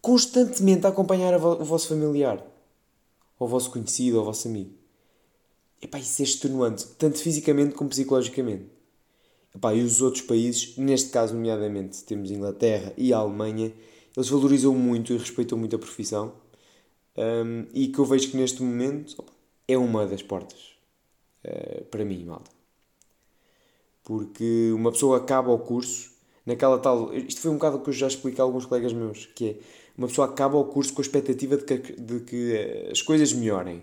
constantemente 0.00 0.86
a 0.86 0.90
acompanhar 0.90 1.36
vo 1.38 1.54
o 1.54 1.64
vosso 1.64 1.88
familiar, 1.88 2.38
ou 3.38 3.46
o 3.46 3.50
vosso 3.50 3.70
conhecido, 3.70 4.16
ou 4.16 4.22
o 4.22 4.26
vosso 4.26 4.48
amigo. 4.48 4.70
Epá, 5.82 5.98
isso 5.98 6.22
é 6.22 6.24
extenuante, 6.24 6.86
tanto 6.98 7.18
fisicamente 7.18 7.74
como 7.74 7.90
psicologicamente. 7.90 8.66
Epá, 9.54 9.74
e 9.74 9.82
os 9.82 10.00
outros 10.00 10.22
países, 10.22 10.76
neste 10.76 11.10
caso, 11.10 11.34
nomeadamente, 11.34 12.04
temos 12.04 12.30
Inglaterra 12.30 12.92
e 12.96 13.12
Alemanha, 13.12 13.72
eles 14.16 14.28
valorizam 14.28 14.74
muito 14.74 15.12
e 15.12 15.18
respeitam 15.18 15.58
muito 15.58 15.76
a 15.76 15.78
profissão. 15.78 16.32
Um, 17.16 17.66
e 17.72 17.88
que 17.88 17.98
eu 17.98 18.04
vejo 18.04 18.30
que 18.30 18.36
neste 18.36 18.62
momento 18.62 19.14
opa, 19.18 19.32
é 19.66 19.78
uma 19.78 20.06
das 20.06 20.22
portas 20.22 20.76
uh, 21.44 21.84
para 21.86 22.04
mim, 22.04 22.24
malta. 22.24 22.50
Porque 24.04 24.70
uma 24.72 24.92
pessoa 24.92 25.16
acaba 25.16 25.50
o 25.50 25.58
curso 25.58 26.12
naquela 26.44 26.78
tal. 26.78 27.12
Isto 27.14 27.40
foi 27.40 27.50
um 27.50 27.54
bocado 27.54 27.80
que 27.80 27.90
eu 27.90 27.94
já 27.94 28.06
expliquei 28.06 28.40
a 28.40 28.44
alguns 28.44 28.66
colegas 28.66 28.92
meus, 28.92 29.26
que 29.26 29.48
é 29.48 29.56
uma 29.96 30.06
pessoa 30.06 30.28
acaba 30.28 30.56
o 30.56 30.64
curso 30.66 30.92
com 30.92 31.00
a 31.00 31.04
expectativa 31.04 31.56
de 31.56 31.64
que, 31.64 31.92
de 31.92 32.20
que 32.20 32.52
eh, 32.52 32.88
as 32.92 33.02
coisas 33.02 33.32
melhorem. 33.32 33.82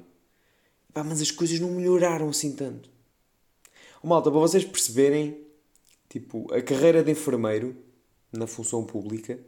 Mas 0.93 1.21
as 1.21 1.31
coisas 1.31 1.59
não 1.59 1.71
melhoraram 1.71 2.29
assim 2.29 2.55
tanto. 2.55 2.89
Oh, 4.01 4.07
malta, 4.07 4.29
para 4.29 4.39
vocês 4.39 4.63
perceberem, 4.63 5.43
tipo, 6.07 6.53
a 6.53 6.61
carreira 6.61 7.03
de 7.03 7.11
enfermeiro 7.11 7.75
na 8.31 8.45
função 8.45 8.85
pública, 8.85 9.39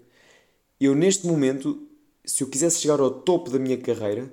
eu 0.80 0.96
neste 0.96 1.27
momento, 1.27 1.88
se 2.25 2.44
eu 2.44 2.50
quisesse 2.50 2.82
chegar 2.82 3.00
ao 3.00 3.12
topo 3.12 3.50
da 3.50 3.60
minha 3.60 3.77
carreira, 3.77 4.32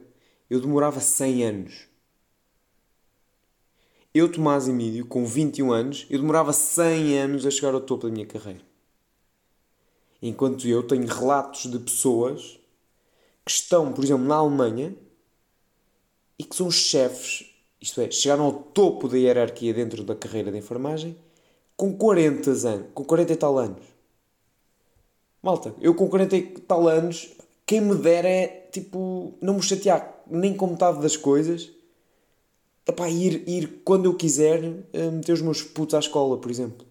eu 0.48 0.60
demorava 0.60 1.00
100 1.00 1.44
anos. 1.44 1.88
Eu, 4.14 4.30
Tomás 4.30 4.68
Emílio, 4.68 5.06
com 5.06 5.24
21 5.24 5.72
anos, 5.72 6.06
eu 6.10 6.18
demorava 6.18 6.52
100 6.52 7.18
anos 7.18 7.46
a 7.46 7.50
chegar 7.50 7.72
ao 7.72 7.80
topo 7.80 8.06
da 8.06 8.12
minha 8.12 8.26
carreira. 8.26 8.60
Enquanto 10.20 10.68
eu 10.68 10.82
tenho 10.82 11.06
relatos 11.06 11.70
de 11.70 11.78
pessoas 11.78 12.60
que 13.44 13.50
estão, 13.50 13.92
por 13.92 14.04
exemplo, 14.04 14.24
na 14.24 14.36
Alemanha 14.36 14.94
e 16.38 16.44
que 16.44 16.54
são 16.54 16.70
chefes, 16.70 17.50
isto 17.80 18.00
é, 18.00 18.10
chegaram 18.10 18.44
ao 18.44 18.52
topo 18.52 19.08
da 19.08 19.16
hierarquia 19.16 19.74
dentro 19.74 20.04
da 20.04 20.14
carreira 20.14 20.52
de 20.52 20.58
enfermagem 20.58 21.16
com 21.76 21.96
40 21.96 22.50
anos, 22.50 22.86
com 22.94 23.04
40 23.04 23.32
e 23.32 23.36
tal 23.36 23.58
anos. 23.58 23.82
Malta, 25.42 25.74
eu 25.80 25.94
com 25.94 26.08
40 26.08 26.36
e 26.36 26.42
tal 26.60 26.86
anos, 26.86 27.34
quem 27.72 27.80
me 27.80 27.94
dera 27.94 28.28
é, 28.28 28.46
tipo, 28.70 29.32
não 29.40 29.54
me 29.54 29.62
chatear 29.62 30.22
nem 30.30 30.54
com 30.54 30.66
metade 30.66 31.00
das 31.00 31.16
coisas 31.16 31.70
Epá, 32.86 33.08
ir, 33.08 33.48
ir 33.48 33.80
quando 33.82 34.04
eu 34.04 34.14
quiser 34.14 34.84
eh, 34.92 35.10
meter 35.10 35.32
os 35.32 35.40
meus 35.40 35.62
putos 35.62 35.94
à 35.94 35.98
escola, 35.98 36.36
por 36.36 36.50
exemplo. 36.50 36.86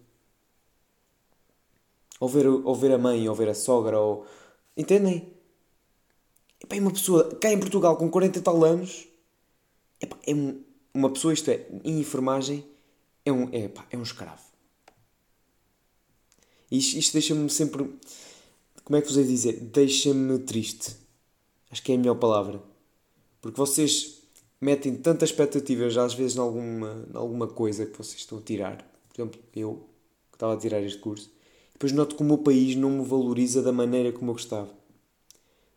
Ou 2.18 2.28
ver, 2.28 2.48
ou 2.48 2.74
ver 2.74 2.92
a 2.92 2.98
mãe, 2.98 3.28
ou 3.28 3.34
ver 3.34 3.48
a 3.48 3.54
sogra, 3.54 4.00
ou... 4.00 4.26
Entendem? 4.76 5.30
Epá, 6.60 6.76
uma 6.76 6.90
pessoa 6.90 7.32
cá 7.36 7.52
em 7.52 7.60
Portugal 7.60 7.96
com 7.96 8.10
40 8.10 8.38
e 8.38 8.42
tal 8.42 8.64
anos, 8.64 9.06
epá, 10.00 10.18
é 10.26 10.34
um, 10.34 10.64
uma 10.92 11.10
pessoa, 11.10 11.32
isto 11.32 11.48
é, 11.50 11.66
em 11.84 12.00
enfermagem, 12.00 12.66
é 13.24 13.30
um, 13.30 13.48
é, 13.52 13.66
epá, 13.66 13.86
é 13.90 13.96
um 13.96 14.02
escravo. 14.02 14.42
Isto, 16.70 16.98
isto 16.98 17.12
deixa-me 17.12 17.48
sempre. 17.50 17.86
Como 18.84 18.96
é 18.96 19.00
que 19.00 19.08
vos 19.08 19.16
ia 19.16 19.24
dizer? 19.24 19.60
Deixa-me 19.60 20.38
triste. 20.40 20.96
Acho 21.70 21.82
que 21.82 21.92
é 21.92 21.94
a 21.94 21.98
melhor 21.98 22.16
palavra. 22.16 22.60
Porque 23.40 23.58
vocês 23.58 24.22
metem 24.60 24.96
tantas 24.96 25.30
expectativas, 25.30 25.96
às 25.96 26.14
vezes, 26.14 26.36
em 26.36 26.40
alguma, 26.40 27.06
em 27.12 27.16
alguma 27.16 27.46
coisa 27.46 27.86
que 27.86 27.98
vocês 27.98 28.20
estão 28.20 28.38
a 28.38 28.42
tirar. 28.42 28.76
Por 29.08 29.20
exemplo, 29.20 29.40
eu 29.54 29.88
que 30.30 30.36
estava 30.36 30.54
a 30.54 30.56
tirar 30.56 30.82
este 30.82 30.98
curso. 30.98 31.30
Depois 31.72 31.92
noto 31.92 32.14
que 32.14 32.22
o 32.22 32.24
meu 32.24 32.38
país 32.38 32.76
não 32.76 32.90
me 32.90 33.04
valoriza 33.04 33.62
da 33.62 33.72
maneira 33.72 34.12
como 34.12 34.30
eu 34.30 34.34
gostava. 34.34 34.72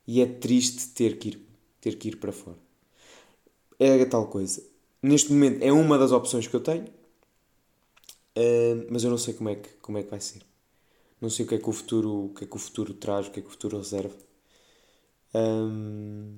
E 0.08 0.22
é 0.22 0.26
triste 0.26 0.90
ter 0.90 1.18
que 1.18 1.30
ir, 1.30 1.40
ter 1.82 1.98
que 1.98 2.10
ir 2.10 2.18
para 2.18 2.32
fora. 2.32 2.58
É 3.80 4.02
a 4.02 4.06
tal 4.06 4.28
coisa. 4.28 4.64
Neste 5.02 5.32
momento 5.32 5.64
é 5.64 5.72
uma 5.72 5.98
das 5.98 6.12
opções 6.12 6.48
que 6.48 6.56
eu 6.56 6.62
tenho, 6.62 6.86
uh, 6.86 8.88
mas 8.90 9.04
eu 9.04 9.10
não 9.10 9.18
sei 9.18 9.34
como 9.34 9.50
é, 9.50 9.56
que, 9.56 9.70
como 9.82 9.98
é 9.98 10.04
que 10.04 10.10
vai 10.10 10.20
ser. 10.20 10.42
Não 11.26 11.30
sei 11.32 11.44
o 11.44 11.48
que 11.48 11.56
é 11.56 11.58
que 11.58 11.68
o 11.68 11.74
futuro, 11.74 12.26
o 12.26 12.34
que 12.36 12.44
é 12.44 12.48
que 12.48 12.56
o 12.56 12.60
futuro 12.60 12.94
traz, 12.94 13.26
o 13.26 13.32
que 13.32 13.40
é 13.40 13.42
que 13.42 13.48
o 13.48 13.52
futuro 13.52 13.80
reserva. 13.80 14.16
Um, 15.34 16.38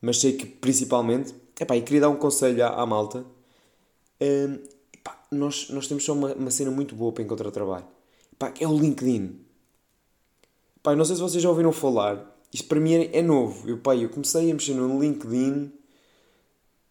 mas 0.00 0.18
sei 0.18 0.32
que 0.32 0.46
principalmente, 0.46 1.34
epá, 1.60 1.76
e 1.76 1.82
queria 1.82 2.00
dar 2.00 2.08
um 2.08 2.16
conselho 2.16 2.64
à, 2.64 2.68
à 2.68 2.86
malta. 2.86 3.22
Um, 4.18 4.54
epá, 4.94 5.22
nós, 5.30 5.68
nós 5.68 5.86
temos 5.86 6.04
só 6.04 6.14
uma, 6.14 6.32
uma 6.32 6.50
cena 6.50 6.70
muito 6.70 6.94
boa 6.94 7.12
para 7.12 7.22
encontrar 7.22 7.50
trabalho. 7.50 7.84
Epá, 8.32 8.54
é 8.58 8.66
o 8.66 8.74
LinkedIn. 8.74 9.38
Epá, 10.78 10.96
não 10.96 11.04
sei 11.04 11.16
se 11.16 11.20
vocês 11.20 11.42
já 11.42 11.50
ouviram 11.50 11.70
falar. 11.70 12.34
Isto 12.50 12.66
para 12.66 12.80
mim 12.80 12.94
é, 12.94 13.18
é 13.18 13.20
novo. 13.20 13.68
Eu, 13.68 13.76
epá, 13.76 13.94
eu 13.94 14.08
comecei 14.08 14.50
a 14.50 14.54
mexer 14.54 14.72
no 14.72 15.02
LinkedIn 15.02 15.70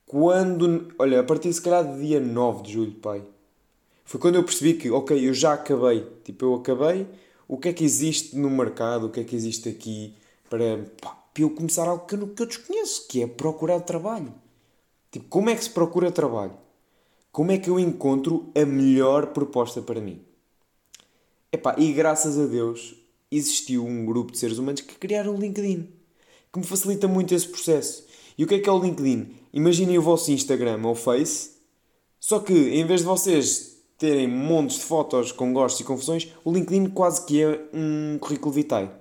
quando. 0.06 0.94
Olha, 1.00 1.22
a 1.22 1.24
partir 1.24 1.52
se 1.52 1.64
calhar 1.64 1.84
do 1.84 2.00
dia 2.00 2.20
9 2.20 2.62
de 2.62 2.74
julho, 2.74 2.94
pai. 2.94 3.26
Foi 4.06 4.20
quando 4.20 4.36
eu 4.36 4.44
percebi 4.44 4.76
que, 4.76 4.92
ok, 4.92 5.28
eu 5.28 5.34
já 5.34 5.54
acabei. 5.54 6.06
Tipo, 6.24 6.46
eu 6.46 6.54
acabei. 6.56 7.08
O 7.54 7.58
que 7.60 7.70
é 7.70 7.74
que 7.74 7.84
existe 7.84 8.36
no 8.36 8.50
mercado? 8.50 9.06
O 9.06 9.10
que 9.12 9.20
é 9.20 9.24
que 9.24 9.36
existe 9.36 9.70
aqui 9.70 10.16
para, 10.50 10.90
pá, 11.00 11.12
para 11.32 11.44
eu 11.44 11.52
começar 11.52 11.88
algo 11.88 12.08
que 12.08 12.16
eu, 12.16 12.28
que 12.30 12.42
eu 12.42 12.48
desconheço, 12.48 13.08
que 13.08 13.22
é 13.22 13.28
procurar 13.28 13.80
trabalho. 13.82 14.34
Tipo, 15.12 15.28
como 15.30 15.52
é 15.52 15.56
que 15.56 15.64
se 15.64 15.70
procura 15.70 16.12
trabalho? 16.12 16.58
Como 17.32 17.52
é 17.52 17.60
que 17.60 17.70
eu 17.70 17.80
encontro 17.80 18.52
a 18.56 18.66
melhor 18.66 19.28
proposta 19.34 19.84
para 19.84 20.02
mim? 20.02 20.20
Epá, 21.52 21.76
e 21.78 21.94
graças 21.94 22.40
a 22.40 22.48
Deus 22.48 22.96
existiu 23.30 23.86
um 23.86 24.04
grupo 24.04 24.32
de 24.32 24.40
seres 24.40 24.58
humanos 24.58 24.82
que 24.82 24.96
criaram 24.96 25.36
o 25.36 25.40
LinkedIn, 25.40 25.88
que 26.52 26.60
me 26.60 26.66
facilita 26.66 27.08
muito 27.08 27.36
esse 27.36 27.48
processo. 27.48 28.04
E 28.36 28.44
o 28.44 28.48
que 28.48 28.56
é 28.56 28.60
que 28.60 28.68
é 28.68 28.72
o 28.72 28.80
LinkedIn? 28.80 29.32
Imaginem 29.54 30.00
o 30.00 30.02
vosso 30.02 30.32
Instagram 30.32 30.82
ou 30.88 30.96
Face, 30.96 31.52
só 32.20 32.40
que 32.40 32.52
em 32.52 32.84
vez 32.88 33.02
de 33.02 33.06
vocês 33.06 33.73
terem 34.04 34.28
montes 34.28 34.80
de 34.80 34.84
fotos 34.84 35.32
com 35.32 35.54
gostos 35.54 35.80
e 35.80 35.86
confusões, 35.86 36.28
o 36.44 36.52
LinkedIn 36.52 36.90
quase 36.90 37.26
que 37.26 37.42
é 37.42 37.70
um 37.74 38.18
currículo 38.20 38.52
vitae. 38.52 38.92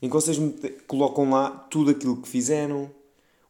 Em 0.00 0.06
que 0.06 0.14
vocês 0.14 0.38
colocam 0.86 1.28
lá 1.28 1.50
tudo 1.50 1.90
aquilo 1.90 2.22
que 2.22 2.28
fizeram, 2.28 2.88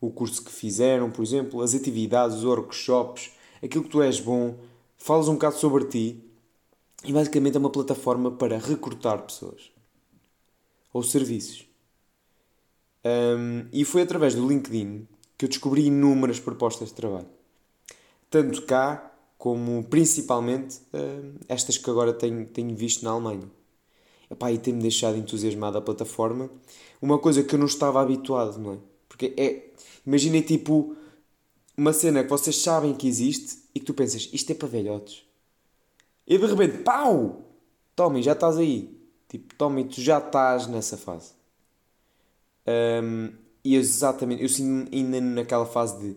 o 0.00 0.10
curso 0.10 0.42
que 0.42 0.50
fizeram, 0.50 1.10
por 1.10 1.22
exemplo, 1.22 1.60
as 1.60 1.74
atividades, 1.74 2.38
os 2.38 2.44
workshops, 2.44 3.32
aquilo 3.62 3.84
que 3.84 3.90
tu 3.90 4.00
és 4.00 4.20
bom, 4.20 4.56
falas 4.96 5.28
um 5.28 5.34
bocado 5.34 5.56
sobre 5.56 5.84
ti 5.84 6.24
e 7.04 7.12
basicamente 7.12 7.56
é 7.56 7.60
uma 7.60 7.68
plataforma 7.68 8.30
para 8.30 8.56
recrutar 8.56 9.20
pessoas 9.20 9.70
ou 10.94 11.02
serviços. 11.02 11.68
Um, 13.04 13.66
e 13.70 13.84
foi 13.84 14.00
através 14.00 14.34
do 14.34 14.48
LinkedIn 14.48 15.06
que 15.36 15.44
eu 15.44 15.48
descobri 15.50 15.88
inúmeras 15.88 16.40
propostas 16.40 16.88
de 16.88 16.94
trabalho. 16.94 17.28
Tanto 18.30 18.62
cá 18.62 19.11
como 19.42 19.82
principalmente 19.82 20.76
uh, 20.94 21.34
estas 21.48 21.76
que 21.76 21.90
agora 21.90 22.12
tenho, 22.12 22.46
tenho 22.46 22.76
visto 22.76 23.02
na 23.02 23.10
Alemanha. 23.10 23.50
Epá, 24.30 24.52
e 24.52 24.56
tem-me 24.56 24.80
deixado 24.80 25.18
entusiasmado 25.18 25.76
a 25.76 25.82
plataforma. 25.82 26.48
Uma 27.02 27.18
coisa 27.18 27.42
que 27.42 27.52
eu 27.52 27.58
não 27.58 27.66
estava 27.66 28.00
habituado, 28.00 28.56
não 28.60 28.74
é? 28.74 28.78
Porque 29.08 29.34
é. 29.36 29.72
Imaginem 30.06 30.42
tipo 30.42 30.94
uma 31.76 31.92
cena 31.92 32.22
que 32.22 32.30
vocês 32.30 32.56
sabem 32.56 32.94
que 32.94 33.08
existe 33.08 33.64
e 33.74 33.80
que 33.80 33.86
tu 33.86 33.92
pensas, 33.94 34.30
isto 34.32 34.52
é 34.52 34.54
para 34.54 34.68
velhotes. 34.68 35.24
E 36.24 36.38
de 36.38 36.46
repente, 36.46 36.78
pau! 36.84 37.42
Tommy, 37.96 38.22
já 38.22 38.34
estás 38.34 38.56
aí. 38.58 38.96
Tipo, 39.28 39.56
Tommy, 39.56 39.86
tu 39.86 40.00
já 40.00 40.18
estás 40.18 40.68
nessa 40.68 40.96
fase. 40.96 41.32
Um, 43.02 43.32
e 43.64 43.74
exatamente, 43.74 44.40
eu 44.40 44.48
sinto 44.48 44.94
ainda 44.94 45.20
naquela 45.20 45.66
fase 45.66 45.98
de 46.00 46.16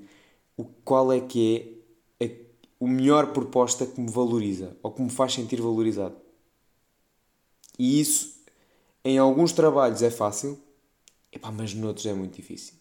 o, 0.56 0.64
qual 0.84 1.12
é 1.12 1.20
que 1.20 1.58
é 1.58 1.75
o 2.80 2.88
melhor 2.88 3.32
proposta 3.34 3.86
que 3.86 4.00
me 4.00 4.12
valoriza 4.12 4.76
ou 4.84 4.92
que 4.92 5.02
me 5.02 5.10
faz 5.10 5.34
sentir 5.34 5.62
valorizado. 5.62 6.16
E 7.78 8.00
isso, 8.00 8.42
em 9.04 9.18
alguns 9.18 9.52
trabalhos 9.52 10.02
é 10.02 10.10
fácil, 10.10 10.60
epá, 11.32 11.52
mas 11.52 11.74
noutros 11.74 12.06
é 12.06 12.14
muito 12.14 12.36
difícil. 12.36 12.76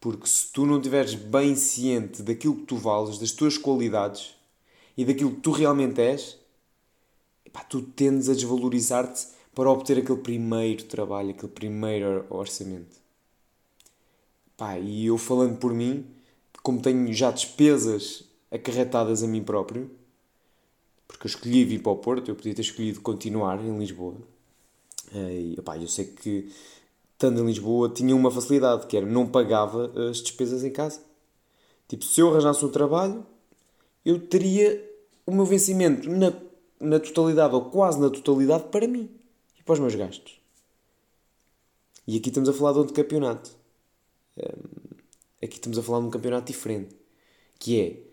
Porque 0.00 0.26
se 0.26 0.52
tu 0.52 0.66
não 0.66 0.76
estiveres 0.76 1.14
bem 1.14 1.56
ciente 1.56 2.22
daquilo 2.22 2.56
que 2.56 2.66
tu 2.66 2.76
vales, 2.76 3.18
das 3.18 3.32
tuas 3.32 3.58
qualidades 3.58 4.34
e 4.96 5.04
daquilo 5.04 5.34
que 5.34 5.40
tu 5.40 5.50
realmente 5.50 6.00
és, 6.00 6.38
epá, 7.44 7.64
tu 7.64 7.82
tendes 7.82 8.28
a 8.28 8.34
desvalorizar-te 8.34 9.26
para 9.54 9.70
obter 9.70 9.98
aquele 9.98 10.20
primeiro 10.20 10.84
trabalho, 10.84 11.30
aquele 11.30 11.52
primeiro 11.52 12.26
orçamento. 12.28 12.96
Pá, 14.56 14.78
e 14.78 15.06
eu 15.06 15.18
falando 15.18 15.58
por 15.58 15.72
mim, 15.72 16.06
como 16.66 16.80
tenho 16.80 17.12
já 17.12 17.30
despesas 17.30 18.24
acarretadas 18.50 19.22
a 19.22 19.28
mim 19.28 19.40
próprio, 19.40 19.88
porque 21.06 21.28
eu 21.28 21.28
escolhi 21.28 21.64
vir 21.64 21.80
para 21.80 21.92
o 21.92 21.96
Porto, 21.96 22.28
eu 22.28 22.34
podia 22.34 22.52
ter 22.52 22.62
escolhido 22.62 23.00
continuar 23.02 23.64
em 23.64 23.78
Lisboa. 23.78 24.16
E, 25.12 25.54
opá, 25.60 25.78
eu 25.78 25.86
sei 25.86 26.06
que, 26.06 26.52
estando 27.12 27.40
em 27.40 27.46
Lisboa, 27.46 27.88
tinha 27.88 28.16
uma 28.16 28.32
facilidade, 28.32 28.88
que 28.88 28.96
era 28.96 29.06
não 29.06 29.28
pagava 29.28 29.92
as 30.10 30.16
despesas 30.16 30.64
em 30.64 30.72
casa. 30.72 31.00
Tipo, 31.86 32.04
se 32.04 32.20
eu 32.20 32.30
arranjasse 32.32 32.64
um 32.64 32.68
trabalho, 32.68 33.24
eu 34.04 34.18
teria 34.26 34.84
o 35.24 35.30
meu 35.30 35.44
vencimento 35.46 36.10
na, 36.10 36.32
na 36.80 36.98
totalidade, 36.98 37.54
ou 37.54 37.66
quase 37.66 38.00
na 38.00 38.10
totalidade, 38.10 38.64
para 38.72 38.88
mim 38.88 39.08
e 39.56 39.62
para 39.62 39.74
os 39.74 39.78
meus 39.78 39.94
gastos. 39.94 40.40
E 42.08 42.16
aqui 42.16 42.28
estamos 42.28 42.48
a 42.48 42.52
falar 42.52 42.72
de 42.72 42.78
outro 42.78 42.92
campeonato. 42.92 43.52
Um, 44.36 44.85
aqui 45.46 45.56
estamos 45.56 45.78
a 45.78 45.82
falar 45.82 46.00
de 46.00 46.06
um 46.06 46.10
campeonato 46.10 46.46
diferente. 46.46 46.94
Que 47.58 47.80
é, 47.80 48.06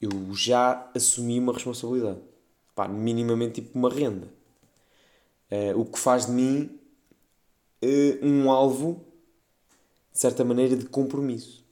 eu 0.00 0.34
já 0.34 0.90
assumi 0.94 1.38
uma 1.38 1.52
responsabilidade. 1.52 2.20
Pá, 2.74 2.86
minimamente 2.86 3.60
tipo 3.60 3.78
uma 3.78 3.90
renda. 3.90 4.28
Uh, 5.50 5.80
o 5.80 5.84
que 5.84 5.98
faz 5.98 6.26
de 6.26 6.32
mim 6.32 6.78
uh, 7.82 8.26
um 8.26 8.50
alvo, 8.50 9.04
de 10.12 10.18
certa 10.18 10.44
maneira, 10.44 10.76
de 10.76 10.86
compromisso. 10.86 11.64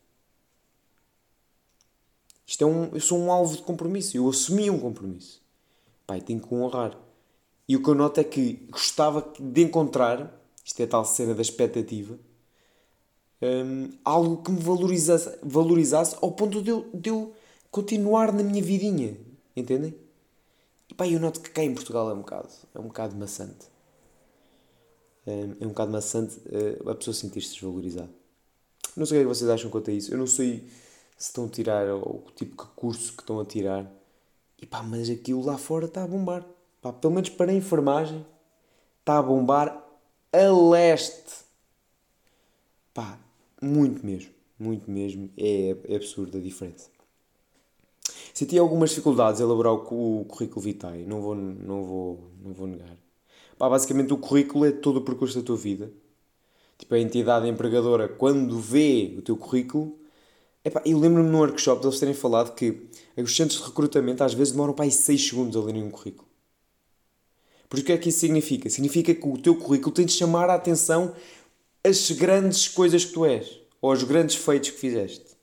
Isto 2.46 2.64
é 2.64 2.66
um, 2.66 2.90
eu 2.94 3.00
sou 3.00 3.18
um 3.18 3.30
alvo 3.30 3.56
de 3.56 3.62
compromisso. 3.62 4.16
Eu 4.16 4.28
assumi 4.28 4.70
um 4.70 4.78
compromisso. 4.78 5.42
Pá, 6.06 6.18
tenho 6.20 6.40
que 6.40 6.54
honrar. 6.54 6.98
E 7.68 7.76
o 7.76 7.82
que 7.82 7.88
eu 7.88 7.94
noto 7.94 8.20
é 8.20 8.24
que 8.24 8.66
gostava 8.70 9.32
de 9.40 9.62
encontrar, 9.62 10.38
isto 10.64 10.80
é 10.80 10.84
a 10.84 10.88
tal 10.88 11.04
cena 11.04 11.34
da 11.34 11.40
expectativa, 11.40 12.18
um, 13.44 13.90
algo 14.04 14.42
que 14.42 14.50
me 14.50 14.60
valorizasse, 14.60 15.38
valorizasse 15.42 16.16
ao 16.22 16.32
ponto 16.32 16.62
de 16.62 16.70
eu, 16.70 16.88
de 16.94 17.10
eu 17.10 17.34
continuar 17.70 18.32
na 18.32 18.42
minha 18.42 18.62
vidinha. 18.62 19.16
Entendem? 19.54 19.94
E 20.88 20.94
pá, 20.94 21.06
eu 21.06 21.20
noto 21.20 21.40
que 21.40 21.50
cá 21.50 21.62
em 21.62 21.74
Portugal 21.74 22.10
é 22.10 22.14
um 22.14 22.18
bocado, 22.18 22.48
é 22.74 22.78
um 22.78 22.84
bocado 22.84 23.16
maçante. 23.16 23.66
Um, 25.26 25.56
é 25.60 25.66
um 25.66 25.70
bocado 25.70 25.92
maçante 25.92 26.38
uh, 26.38 26.90
a 26.90 26.94
pessoa 26.94 27.14
sentir-se 27.14 27.52
desvalorizada. 27.54 28.10
Não 28.96 29.06
sei 29.06 29.18
o 29.18 29.20
que, 29.20 29.26
é 29.26 29.28
que 29.28 29.34
vocês 29.36 29.50
acham 29.50 29.70
quanto 29.70 29.90
a 29.90 29.92
isso. 29.92 30.12
Eu 30.12 30.18
não 30.18 30.26
sei 30.26 30.68
se 31.16 31.28
estão 31.28 31.46
a 31.46 31.48
tirar 31.48 31.94
o 31.94 32.24
tipo 32.36 32.62
de 32.62 32.70
curso 32.76 33.12
que 33.12 33.22
estão 33.22 33.40
a 33.40 33.44
tirar. 33.44 33.90
E 34.60 34.66
pá, 34.66 34.82
mas 34.82 35.10
aquilo 35.10 35.44
lá 35.44 35.58
fora 35.58 35.86
está 35.86 36.04
a 36.04 36.06
bombar. 36.06 36.46
Pá, 36.80 36.92
pelo 36.92 37.14
menos 37.14 37.30
para 37.30 37.50
a 37.50 37.54
enfermagem 37.54 38.24
está 39.00 39.18
a 39.18 39.22
bombar 39.22 39.84
a 40.32 40.70
leste. 40.70 41.44
Pá, 42.92 43.18
muito 43.64 44.04
mesmo, 44.04 44.30
muito 44.58 44.90
mesmo. 44.90 45.30
É, 45.36 45.76
é 45.88 45.96
absurda 45.96 46.38
a 46.38 46.40
diferença. 46.40 46.88
Senti 48.32 48.58
algumas 48.58 48.90
dificuldades 48.90 49.40
a 49.40 49.44
elaborar 49.44 49.72
o, 49.72 50.24
currículo 50.24 50.60
vitae, 50.60 51.04
não 51.04 51.20
vou, 51.20 51.34
não 51.34 51.84
vou, 51.84 52.30
não 52.42 52.52
vou 52.52 52.66
negar. 52.66 52.96
Pá, 53.56 53.68
basicamente 53.68 54.12
o 54.12 54.18
currículo 54.18 54.64
é 54.64 54.72
todo 54.72 54.98
o 54.98 55.02
percurso 55.02 55.38
da 55.38 55.46
tua 55.46 55.56
vida. 55.56 55.92
Tipo, 56.76 56.94
a 56.94 56.98
entidade 56.98 57.48
empregadora, 57.48 58.08
quando 58.08 58.58
vê 58.58 59.14
o 59.16 59.22
teu 59.22 59.36
currículo... 59.36 59.98
Epá, 60.64 60.82
eu 60.84 60.98
lembro-me 60.98 61.28
num 61.28 61.38
workshop 61.38 61.82
de 61.82 61.86
eles 61.86 62.00
terem 62.00 62.14
falado 62.14 62.54
que 62.54 62.88
os 63.16 63.36
centros 63.36 63.60
de 63.60 63.66
recrutamento 63.66 64.24
às 64.24 64.34
vezes 64.34 64.52
demoram 64.52 64.72
para 64.72 64.86
aí 64.86 64.90
6 64.90 65.28
segundos 65.28 65.56
a 65.56 65.60
lerem 65.60 65.82
um 65.82 65.90
currículo. 65.90 66.26
Por 67.68 67.78
o 67.78 67.84
que 67.84 67.92
é 67.92 67.98
que 67.98 68.08
isso 68.08 68.20
significa? 68.20 68.70
Significa 68.70 69.14
que 69.14 69.28
o 69.28 69.36
teu 69.36 69.56
currículo 69.56 69.94
tem 69.94 70.06
de 70.06 70.12
chamar 70.12 70.48
a 70.48 70.54
atenção 70.54 71.14
as 71.84 72.10
grandes 72.10 72.66
coisas 72.66 73.04
que 73.04 73.12
tu 73.12 73.26
és. 73.26 73.60
Ou 73.80 73.92
os 73.92 74.02
grandes 74.02 74.36
feitos 74.36 74.70
que 74.70 74.78
fizeste. 74.78 75.36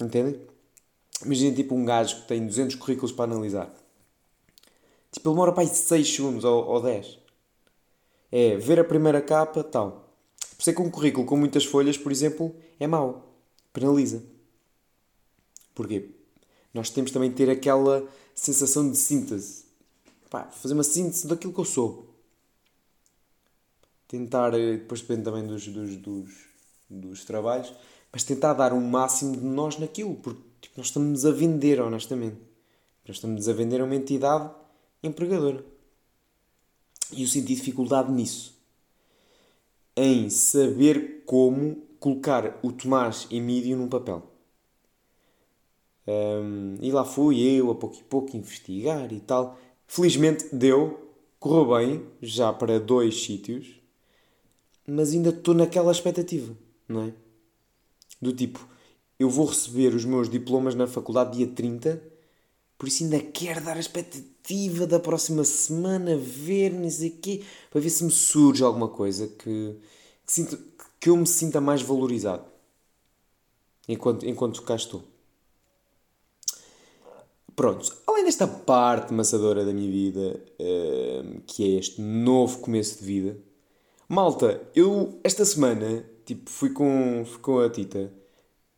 Entendem? 0.00 0.40
Imagina 1.24 1.54
tipo 1.54 1.74
um 1.74 1.84
gajo 1.84 2.22
que 2.22 2.28
tem 2.28 2.46
200 2.46 2.76
currículos 2.76 3.12
para 3.12 3.30
analisar. 3.30 3.74
Tipo, 5.10 5.28
ele 5.28 5.34
demora 5.34 5.52
para 5.52 5.64
aí 5.64 5.68
6 5.68 6.14
segundos 6.14 6.44
ou, 6.44 6.64
ou 6.64 6.80
10. 6.80 7.18
É 8.30 8.56
ver 8.56 8.80
a 8.80 8.84
primeira 8.84 9.20
capa, 9.20 9.62
tal. 9.62 10.08
Por 10.56 10.60
isso 10.60 10.70
é 10.70 10.72
que 10.72 10.80
um 10.80 10.90
currículo 10.90 11.26
com 11.26 11.36
muitas 11.36 11.64
folhas, 11.64 11.98
por 11.98 12.10
exemplo, 12.10 12.54
é 12.78 12.86
mau. 12.86 13.34
Penaliza. 13.72 14.22
Porquê? 15.74 16.10
Nós 16.72 16.88
temos 16.88 17.10
também 17.10 17.30
de 17.30 17.36
ter 17.36 17.50
aquela 17.50 18.08
sensação 18.34 18.90
de 18.90 18.96
síntese. 18.96 19.64
Pá, 20.30 20.44
fazer 20.44 20.74
uma 20.74 20.84
síntese 20.84 21.26
daquilo 21.26 21.52
que 21.52 21.60
eu 21.60 21.64
sou. 21.64 22.11
Tentar, 24.12 24.52
eh, 24.52 24.76
depois 24.76 25.00
depende 25.00 25.22
também 25.22 25.46
dos, 25.46 25.66
dos, 25.68 25.96
dos, 25.96 26.30
dos 26.90 27.24
trabalhos, 27.24 27.72
mas 28.12 28.22
tentar 28.22 28.52
dar 28.52 28.74
o 28.74 28.76
um 28.76 28.86
máximo 28.86 29.34
de 29.34 29.42
nós 29.42 29.78
naquilo, 29.78 30.16
porque 30.16 30.42
tipo, 30.60 30.74
nós 30.76 30.88
estamos 30.88 31.24
a 31.24 31.30
vender, 31.30 31.80
honestamente. 31.80 32.36
Nós 33.08 33.16
estamos 33.16 33.48
a 33.48 33.54
vender 33.54 33.80
uma 33.80 33.96
entidade 33.96 34.50
empregadora. 35.02 35.64
E 37.10 37.22
eu 37.22 37.26
senti 37.26 37.54
dificuldade 37.54 38.12
nisso. 38.12 38.54
Em 39.96 40.28
saber 40.28 41.22
como 41.24 41.76
colocar 41.98 42.60
o 42.62 42.70
Tomás 42.70 43.26
Emílio 43.30 43.78
num 43.78 43.88
papel. 43.88 44.30
Um, 46.06 46.76
e 46.82 46.92
lá 46.92 47.02
fui 47.02 47.40
eu, 47.40 47.70
a 47.70 47.74
pouco 47.74 47.96
e 47.96 48.02
pouco, 48.02 48.36
investigar 48.36 49.10
e 49.10 49.20
tal. 49.20 49.58
Felizmente 49.86 50.54
deu, 50.54 51.14
correu 51.40 51.78
bem, 51.78 52.06
já 52.20 52.52
para 52.52 52.78
dois 52.78 53.24
sítios, 53.24 53.81
mas 54.86 55.12
ainda 55.12 55.30
estou 55.30 55.54
naquela 55.54 55.92
expectativa, 55.92 56.56
não 56.88 57.02
é? 57.02 57.12
Do 58.20 58.32
tipo, 58.32 58.66
eu 59.18 59.28
vou 59.28 59.46
receber 59.46 59.94
os 59.94 60.04
meus 60.04 60.28
diplomas 60.28 60.74
na 60.74 60.86
faculdade 60.86 61.36
dia 61.36 61.46
30, 61.46 62.02
por 62.76 62.88
isso 62.88 63.04
ainda 63.04 63.20
quero 63.20 63.64
dar 63.64 63.76
a 63.76 63.80
expectativa 63.80 64.86
da 64.86 64.98
próxima 64.98 65.44
semana, 65.44 66.16
ver, 66.16 66.72
não 66.72 66.90
sei 66.90 67.10
quê, 67.10 67.44
para 67.70 67.80
ver 67.80 67.90
se 67.90 68.04
me 68.04 68.10
surge 68.10 68.64
alguma 68.64 68.88
coisa 68.88 69.28
que, 69.28 69.76
que, 70.26 70.32
sinto, 70.32 70.58
que 71.00 71.08
eu 71.08 71.16
me 71.16 71.26
sinta 71.26 71.60
mais 71.60 71.82
valorizado 71.82 72.44
enquanto, 73.88 74.26
enquanto 74.26 74.62
cá 74.62 74.74
estou. 74.74 75.04
Pronto, 77.54 77.96
além 78.06 78.24
desta 78.24 78.46
parte 78.48 79.12
maçadora 79.12 79.64
da 79.64 79.72
minha 79.72 79.90
vida, 79.90 80.42
uh, 80.58 81.40
que 81.46 81.64
é 81.64 81.78
este 81.78 82.00
novo 82.00 82.60
começo 82.60 82.98
de 82.98 83.04
vida, 83.04 83.38
malta, 84.08 84.62
eu 84.74 85.18
esta 85.24 85.44
semana, 85.44 86.04
tipo, 86.24 86.50
fui 86.50 86.70
com, 86.70 87.24
fui 87.24 87.38
com 87.40 87.58
a 87.60 87.70
Tita. 87.70 88.12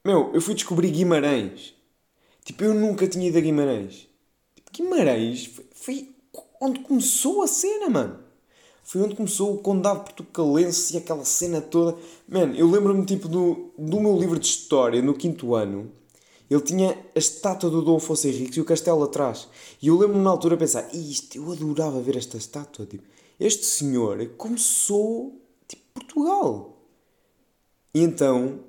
Meu, 0.05 0.31
eu 0.35 0.41
fui 0.41 0.55
descobrir 0.55 0.91
Guimarães. 0.91 1.75
Tipo, 2.45 2.65
eu 2.65 2.75
nunca 2.75 3.07
tinha 3.09 3.29
ido 3.29 3.39
a 3.39 3.41
Guimarães. 3.41 4.09
Tipo, 4.55 4.71
Guimarães 4.73 5.47
foi, 5.47 5.65
foi 5.73 6.09
onde 6.61 6.81
começou 6.81 7.43
a 7.43 7.47
cena, 7.47 7.89
mano. 7.89 8.19
Foi 8.83 9.01
onde 9.01 9.17
começou 9.17 9.55
o 9.55 9.59
Condado 9.59 10.05
Portucalense 10.05 10.95
e 10.95 10.99
aquela 10.99 11.25
cena 11.25 11.61
toda. 11.61 11.97
Mano, 12.29 12.55
eu 12.55 12.71
lembro-me, 12.71 13.05
tipo, 13.07 13.29
do, 13.29 13.73
do 13.79 14.01
meu 14.01 14.17
livro 14.19 14.39
de 14.39 14.47
história, 14.47 15.01
no 15.01 15.15
quinto 15.15 15.55
ano 15.55 15.91
ele 16.51 16.61
tinha 16.61 16.99
a 17.15 17.19
estátua 17.19 17.71
do 17.71 17.83
Dom 17.83 17.97
Afonso 17.97 18.29
Henriques 18.29 18.57
e 18.57 18.61
o 18.61 18.65
castelo 18.65 19.03
atrás. 19.03 19.49
E 19.81 19.89
eu 19.89 19.97
lembro-me 19.97 20.23
na 20.23 20.31
altura 20.31 20.55
a 20.55 20.59
pensar, 20.59 20.89
isto, 20.95 21.37
eu 21.37 21.51
adorava 21.51 22.01
ver 22.01 22.17
esta 22.17 22.37
estátua. 22.37 22.87
Tipo, 22.87 23.03
este 23.39 23.65
senhor 23.65 24.27
começou, 24.37 25.41
tipo, 25.67 25.83
Portugal. 25.95 26.79
E 27.95 28.01
então, 28.01 28.61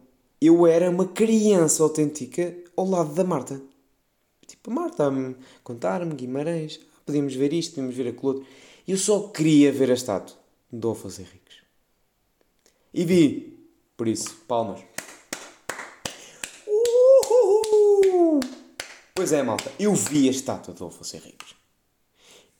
eu 0.42 0.68
era 0.68 0.90
uma 0.90 1.08
criança 1.08 1.82
autêntica 1.84 2.56
ao 2.76 2.88
lado 2.88 3.14
da 3.14 3.24
Marta. 3.24 3.62
Tipo, 4.46 4.72
a 4.72 4.74
Marta 4.74 5.08
a 5.08 5.12
contar-me 5.64 6.14
Guimarães, 6.14 6.80
ah, 6.84 7.02
podíamos 7.06 7.34
ver 7.34 7.54
isto, 7.54 7.72
podíamos 7.72 7.96
ver 7.96 8.10
aquilo 8.10 8.28
outro. 8.28 8.48
Eu 8.88 8.98
só 8.98 9.28
queria 9.30 9.72
ver 9.72 9.90
a 9.90 9.96
estátua 9.96 10.38
do 10.72 10.92
Afonso 10.92 11.22
Henriques. 11.22 11.58
E 12.94 13.04
vi. 13.04 13.56
Por 13.98 14.08
isso, 14.08 14.36
palmas. 14.48 14.82
Pois 19.16 19.32
é, 19.32 19.42
malta. 19.42 19.72
Eu 19.80 19.96
vi 19.96 20.28
a 20.28 20.32
estátua 20.32 20.74
de 20.74 20.84
Afonso 20.84 21.16
Henriques. 21.16 21.56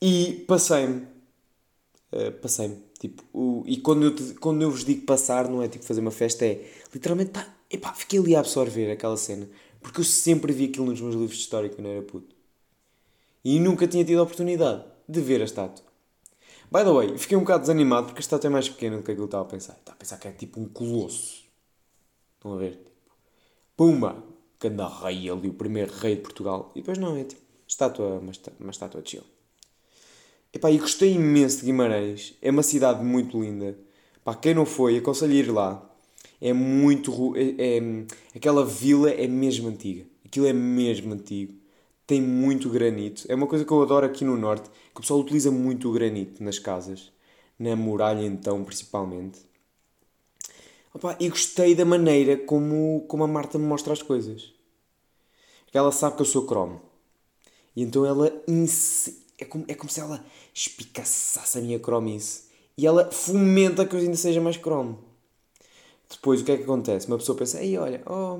E 0.02 0.46
passei-me. 0.48 1.15
Uh, 2.16 2.32
passei-me. 2.32 2.78
Tipo, 2.98 3.24
o, 3.34 3.64
e 3.68 3.78
quando 3.78 4.06
eu, 4.06 4.36
quando 4.40 4.62
eu 4.62 4.72
vos 4.72 4.86
digo 4.86 5.06
passar, 5.06 5.50
não 5.50 5.62
é 5.62 5.68
tipo 5.68 5.84
fazer 5.84 6.00
uma 6.00 6.12
festa, 6.12 6.46
é 6.46 6.66
literalmente, 6.94 7.32
pá, 7.32 7.46
epá, 7.70 7.94
fiquei 7.94 8.20
ali 8.20 8.36
a 8.36 8.40
absorver 8.40 8.90
aquela 8.90 9.18
cena. 9.18 9.50
Porque 9.82 10.00
eu 10.00 10.06
sempre 10.06 10.54
vi 10.54 10.66
aquilo 10.66 10.86
nos 10.86 11.02
meus 11.02 11.14
livros 11.14 11.36
de 11.36 11.44
história 11.44 11.70
quando 11.70 11.88
era 11.88 12.02
puto. 12.02 12.34
E 13.44 13.60
nunca 13.60 13.86
tinha 13.86 14.06
tido 14.06 14.20
a 14.20 14.24
oportunidade 14.24 14.86
de 15.08 15.22
ver 15.22 15.42
a 15.42 15.44
estátua. 15.44 15.86
By 16.72 16.84
the 16.84 16.92
way, 16.92 17.18
fiquei 17.18 17.38
um 17.38 17.42
bocado 17.42 17.62
desanimado 17.62 18.08
porque 18.08 18.20
a 18.20 18.22
estátua 18.22 18.48
é 18.48 18.52
mais 18.52 18.70
pequena 18.70 18.98
do 18.98 19.04
que 19.04 19.12
aquilo 19.12 19.28
que 19.28 19.36
eu 19.36 19.40
estava 19.40 19.44
a 19.44 19.48
pensar. 19.48 19.74
Estava 19.74 19.96
a 19.96 20.00
pensar 20.00 20.18
que 20.18 20.28
é 20.28 20.32
tipo 20.32 20.60
um 20.60 20.68
colosso. 20.68 21.44
Estão 22.38 22.54
a 22.54 22.58
ver? 22.58 22.72
Tipo, 22.72 22.92
pumba! 23.76 24.24
Ganda 24.60 24.88
rei 24.88 25.30
ali, 25.30 25.50
o 25.50 25.54
primeiro 25.54 25.94
rei 25.94 26.16
de 26.16 26.22
Portugal. 26.22 26.72
E 26.74 26.80
depois 26.80 26.98
não, 26.98 27.16
é 27.18 27.26
tipo, 27.26 27.42
estátua, 27.68 28.20
uma, 28.20 28.72
estátua 28.72 29.02
de 29.02 29.12
chill. 29.12 29.24
Epá, 30.56 30.72
e 30.72 30.78
gostei 30.78 31.12
imenso 31.16 31.60
de 31.60 31.66
Guimarães. 31.66 32.34
É 32.42 32.50
uma 32.50 32.64
cidade 32.64 33.04
muito 33.04 33.42
linda. 33.42 33.78
Pá, 34.24 34.34
quem 34.34 34.54
não 34.54 34.66
foi, 34.66 34.98
aconselho 34.98 35.34
a 35.34 35.36
ir 35.36 35.52
lá. 35.52 35.96
É 36.40 36.54
muito... 36.54 37.36
É, 37.36 37.78
é, 37.78 38.06
aquela 38.34 38.66
vila 38.66 39.10
é 39.10 39.28
mesmo 39.28 39.68
antiga. 39.68 40.06
Aquilo 40.26 40.46
é 40.46 40.54
mesmo 40.54 41.14
antigo. 41.14 41.54
Tem 42.08 42.22
muito 42.22 42.70
granito. 42.70 43.26
É 43.28 43.36
uma 43.36 43.48
coisa 43.48 43.66
que 43.66 43.72
eu 43.72 43.82
adoro 43.82 44.06
aqui 44.06 44.24
no 44.24 44.38
Norte. 44.38 44.70
Que 44.70 45.00
o 45.00 45.02
pessoal 45.02 45.20
utiliza 45.20 45.52
muito 45.52 45.90
o 45.90 45.92
granito 45.92 46.42
nas 46.42 46.58
casas. 46.58 47.12
Na 47.60 47.76
muralha, 47.76 48.26
então, 48.26 48.64
principalmente. 48.64 49.40
Opa, 50.94 51.18
e 51.20 51.28
gostei 51.28 51.76
da 51.76 51.84
maneira 51.84 52.38
como, 52.38 53.04
como 53.10 53.26
a 53.26 53.28
Marta 53.28 53.60
me 53.60 53.66
mostra 53.66 53.92
as 53.92 54.02
coisas. 54.02 54.54
Ela 55.74 55.92
sabe 55.92 56.16
que 56.16 56.22
eu 56.22 56.26
sou 56.26 56.46
cromo. 56.46 56.82
E 57.76 57.84
então 57.84 58.06
ela 58.06 58.32
é 59.38 59.46
como, 59.46 59.66
é 59.68 59.74
como 59.74 59.90
se 59.90 60.00
ela 60.00 60.24
espicaçasse 60.54 61.58
a 61.58 61.62
minha 61.62 61.80
cromice. 61.80 62.46
E 62.78 62.86
ela 62.86 63.12
fomenta 63.12 63.86
que 63.86 63.96
eu 63.96 64.00
ainda 64.00 64.18
seja 64.18 64.42
mais 64.42 64.58
cromo. 64.58 65.00
Depois 66.10 66.42
o 66.42 66.44
que 66.46 66.52
é 66.52 66.58
que 66.58 66.64
acontece? 66.64 67.08
Uma 67.08 67.18
pessoa 67.18 67.38
pensa, 67.38 67.64
ei 67.64 67.78
olha, 67.78 68.04
oh, 68.06 68.40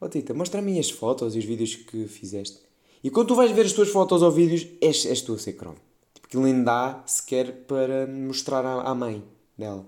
oh 0.00 0.08
Tita, 0.08 0.34
mostra-me 0.34 0.78
as 0.78 0.90
fotos 0.90 1.34
e 1.34 1.38
os 1.38 1.44
vídeos 1.44 1.74
que 1.74 2.06
fizeste. 2.06 2.58
E 3.02 3.10
quando 3.10 3.28
tu 3.28 3.34
vais 3.34 3.50
ver 3.52 3.64
as 3.64 3.72
tuas 3.72 3.88
fotos 3.88 4.20
ou 4.22 4.30
vídeos, 4.30 4.66
és, 4.80 5.06
és 5.06 5.22
tu 5.22 5.34
a 5.34 5.38
ser 5.38 5.54
cromo. 5.54 5.78
Tipo, 6.12 6.26
aquilo 6.26 6.42
nem 6.42 6.62
dá 6.62 7.02
sequer 7.06 7.64
para 7.66 8.06
mostrar 8.06 8.64
à, 8.64 8.82
à 8.82 8.94
mãe 8.94 9.24
dela. 9.56 9.86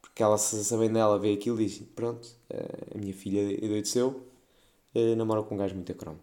Porque 0.00 0.22
ela, 0.22 0.38
sabendo 0.38 0.94
dela, 0.94 1.18
vê 1.18 1.34
aquilo 1.34 1.60
e 1.60 1.66
diz: 1.66 1.82
Pronto, 1.94 2.28
eh, 2.48 2.94
a 2.94 2.98
minha 2.98 3.12
filha 3.12 3.40
endoideceu, 3.64 4.22
eh, 4.94 5.14
namora 5.14 5.42
com 5.42 5.54
um 5.54 5.58
gajo 5.58 5.74
muito 5.74 5.94
cromo. 5.94 6.18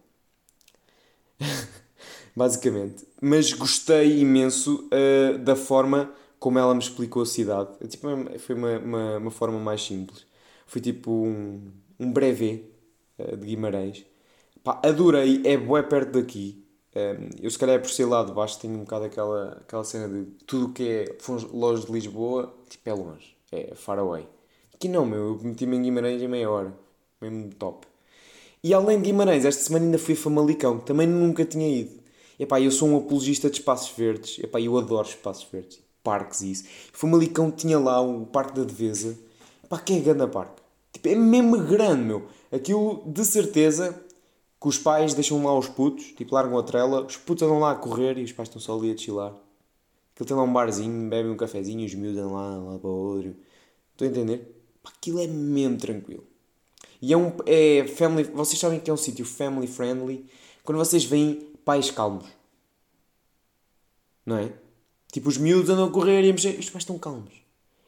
Basicamente. 2.34 3.06
Mas 3.20 3.52
gostei 3.52 4.20
imenso 4.20 4.88
uh, 4.88 5.38
da 5.38 5.56
forma 5.56 6.12
como 6.38 6.58
ela 6.58 6.74
me 6.74 6.80
explicou 6.80 7.22
a 7.22 7.26
cidade. 7.26 7.70
Tipo, 7.88 8.08
foi 8.38 8.54
uma, 8.54 8.78
uma, 8.78 9.16
uma 9.18 9.30
forma 9.30 9.58
mais 9.58 9.82
simples. 9.84 10.24
Foi 10.66 10.80
tipo 10.80 11.10
um, 11.10 11.70
um 11.98 12.12
brevet 12.12 12.64
uh, 13.18 13.36
de 13.36 13.46
Guimarães. 13.46 14.04
Pá, 14.64 14.80
adorei, 14.84 15.42
é 15.44 15.56
bué 15.56 15.82
perto 15.82 16.12
daqui. 16.12 16.64
Um, 16.94 17.28
eu 17.42 17.50
se 17.50 17.58
calhar 17.58 17.76
é 17.76 17.78
por 17.78 17.90
ser 17.90 18.04
lá 18.06 18.24
de 18.24 18.32
baixo 18.32 18.58
tenho 18.60 18.74
um 18.74 18.80
bocado 18.80 19.04
aquela, 19.04 19.52
aquela 19.60 19.84
cena 19.84 20.08
de 20.08 20.24
tudo 20.46 20.72
que 20.72 20.82
é 20.82 21.16
longe 21.52 21.86
de 21.86 21.92
Lisboa, 21.92 22.52
tipo 22.68 22.88
é 22.88 22.92
longe 22.94 23.40
é 23.52 23.74
far 23.74 23.98
away. 23.98 24.26
Aqui 24.74 24.88
não, 24.88 25.04
meu, 25.04 25.18
eu 25.18 25.40
meti-me 25.42 25.76
em 25.76 25.82
Guimarães 25.82 26.22
em 26.22 26.28
meia 26.28 26.50
hora, 26.50 26.74
mesmo 27.20 27.50
top. 27.54 27.86
E 28.62 28.74
além 28.74 28.98
de 28.98 29.04
Guimarães, 29.04 29.44
esta 29.44 29.62
semana 29.62 29.86
ainda 29.86 29.98
fui 29.98 30.14
a 30.14 30.16
Famalicão, 30.16 30.78
também 30.78 31.06
nunca 31.06 31.44
tinha 31.44 31.68
ido. 31.68 31.99
Epá, 32.40 32.58
eu 32.58 32.70
sou 32.70 32.88
um 32.88 32.96
apologista 32.96 33.50
de 33.50 33.58
espaços 33.58 33.94
verdes, 33.94 34.38
epá, 34.38 34.58
eu 34.58 34.78
adoro 34.78 35.06
espaços 35.06 35.46
verdes, 35.52 35.78
parques 36.02 36.40
e 36.40 36.52
isso. 36.52 36.64
Famalicão 36.90 37.50
tinha 37.50 37.78
lá 37.78 38.00
o 38.00 38.24
Parque 38.24 38.54
da 38.54 38.64
Devesa, 38.64 39.14
epá, 39.62 39.78
que 39.78 39.92
é 39.92 40.00
grande 40.00 40.26
parque. 40.26 40.62
Tipo, 40.90 41.08
é 41.08 41.14
mesmo 41.14 41.58
grande, 41.58 42.02
meu. 42.02 42.26
Aquilo, 42.50 43.02
de 43.06 43.26
certeza, 43.26 44.02
que 44.58 44.66
os 44.66 44.78
pais 44.78 45.12
deixam 45.12 45.44
lá 45.44 45.56
os 45.56 45.68
putos, 45.68 46.14
tipo, 46.16 46.34
largam 46.34 46.58
a 46.58 46.62
trela, 46.62 47.02
os 47.04 47.18
putos 47.18 47.42
andam 47.42 47.60
lá 47.60 47.72
a 47.72 47.74
correr 47.74 48.16
e 48.16 48.24
os 48.24 48.32
pais 48.32 48.48
estão 48.48 48.58
só 48.58 48.74
ali 48.74 48.90
a 48.90 48.96
chilar. 48.96 49.34
Aquilo 50.14 50.26
tem 50.26 50.34
lá 50.34 50.42
um 50.42 50.52
barzinho, 50.52 51.10
bebem 51.10 51.30
um 51.30 51.36
cafezinho, 51.36 51.84
os 51.84 51.94
miúdos 51.94 52.18
andam 52.18 52.32
lá, 52.32 52.56
lá 52.56 52.78
para 52.78 52.88
o 52.88 53.16
outro. 53.16 53.36
Estou 53.92 54.08
a 54.08 54.10
entender? 54.10 54.64
Pá, 54.82 54.90
aquilo 54.96 55.20
é 55.20 55.26
mesmo 55.26 55.76
tranquilo. 55.76 56.24
E 57.02 57.12
é 57.12 57.16
um. 57.18 57.32
É 57.44 57.86
family. 57.86 58.24
Vocês 58.32 58.58
sabem 58.58 58.80
que 58.80 58.88
é 58.88 58.94
um 58.94 58.96
sítio 58.96 59.26
family 59.26 59.66
friendly 59.66 60.24
quando 60.64 60.78
vocês 60.78 61.04
veem 61.04 61.49
pais 61.64 61.90
calmos. 61.90 62.26
Não 64.24 64.38
é? 64.38 64.52
Tipo, 65.12 65.28
os 65.28 65.38
miúdos 65.38 65.70
andam 65.70 65.86
a 65.86 65.90
correr 65.90 66.22
e 66.24 66.30
a 66.30 66.32
mexer. 66.32 66.58
Os 66.58 66.70
pais 66.70 66.82
estão 66.82 66.98
calmos. 66.98 67.32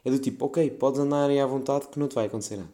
É 0.04 0.11
do 0.11 0.18
tipo, 0.18 0.46
ok, 0.46 0.70
podes 0.70 1.00
andar 1.00 1.30
aí 1.30 1.38
à 1.38 1.46
vontade 1.46 1.88
que 1.88 1.98
não 1.98 2.08
te 2.08 2.14
vai 2.14 2.26
acontecer 2.26 2.56
nada. 2.56 2.70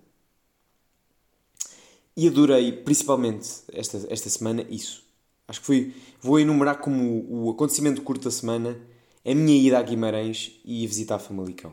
E 2.16 2.26
adorei, 2.26 2.72
principalmente 2.72 3.48
esta, 3.72 4.04
esta 4.10 4.28
semana, 4.28 4.66
isso. 4.68 5.04
Acho 5.46 5.60
que 5.60 5.66
foi. 5.66 5.94
Vou 6.20 6.40
enumerar 6.40 6.78
como 6.78 7.24
o 7.28 7.50
acontecimento 7.50 8.02
curto 8.02 8.24
da 8.24 8.30
semana 8.30 8.78
a 9.24 9.34
minha 9.34 9.56
ida 9.56 9.78
a 9.78 9.82
Guimarães 9.82 10.60
e 10.64 10.86
visitar 10.86 11.18
Famalicão. 11.18 11.72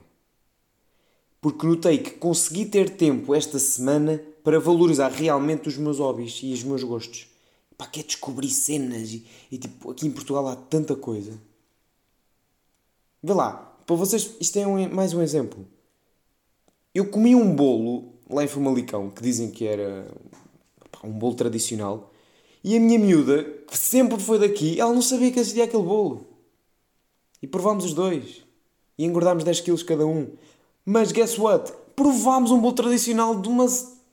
Porque 1.41 1.65
notei 1.65 1.97
que 1.99 2.11
consegui 2.11 2.65
ter 2.65 2.89
tempo 2.89 3.33
esta 3.33 3.57
semana 3.59 4.21
para 4.43 4.59
valorizar 4.59 5.09
realmente 5.09 5.67
os 5.67 5.77
meus 5.77 5.99
hobbies 5.99 6.39
e 6.43 6.53
os 6.53 6.63
meus 6.63 6.83
gostos. 6.83 7.27
Pá, 7.77 7.87
que 7.87 7.99
é 7.99 8.03
descobrir 8.03 8.49
cenas 8.49 9.11
e, 9.11 9.25
e 9.51 9.57
tipo, 9.57 9.91
aqui 9.91 10.07
em 10.07 10.11
Portugal 10.11 10.47
há 10.47 10.55
tanta 10.55 10.95
coisa. 10.95 11.39
Vê 13.21 13.33
lá, 13.33 13.53
para 13.85 13.95
vocês, 13.95 14.35
isto 14.39 14.57
é 14.57 14.65
um, 14.65 14.89
mais 14.89 15.13
um 15.13 15.21
exemplo. 15.21 15.67
Eu 16.93 17.09
comi 17.09 17.35
um 17.35 17.55
bolo 17.55 18.13
lá 18.29 18.43
em 18.43 18.47
Famalicão, 18.47 19.09
que 19.09 19.21
dizem 19.21 19.51
que 19.51 19.65
era 19.65 20.07
pá, 20.91 20.99
um 21.03 21.11
bolo 21.11 21.35
tradicional, 21.35 22.11
e 22.63 22.75
a 22.75 22.79
minha 22.79 22.97
miúda, 22.97 23.43
que 23.67 23.77
sempre 23.77 24.19
foi 24.19 24.39
daqui, 24.39 24.79
ela 24.79 24.91
não 24.91 25.01
sabia 25.01 25.31
que 25.31 25.39
existia 25.39 25.65
aquele 25.65 25.83
bolo. 25.83 26.25
E 27.39 27.45
provámos 27.45 27.85
os 27.85 27.93
dois. 27.93 28.41
E 28.97 29.05
engordámos 29.05 29.43
10 29.43 29.61
quilos 29.61 29.83
cada 29.83 30.03
um. 30.03 30.31
Mas 30.83 31.11
guess 31.11 31.37
what? 31.37 31.71
Provámos 31.95 32.49
um 32.49 32.59
bolo 32.59 32.73
tradicional 32.73 33.39
de 33.39 33.47
uma, 33.47 33.67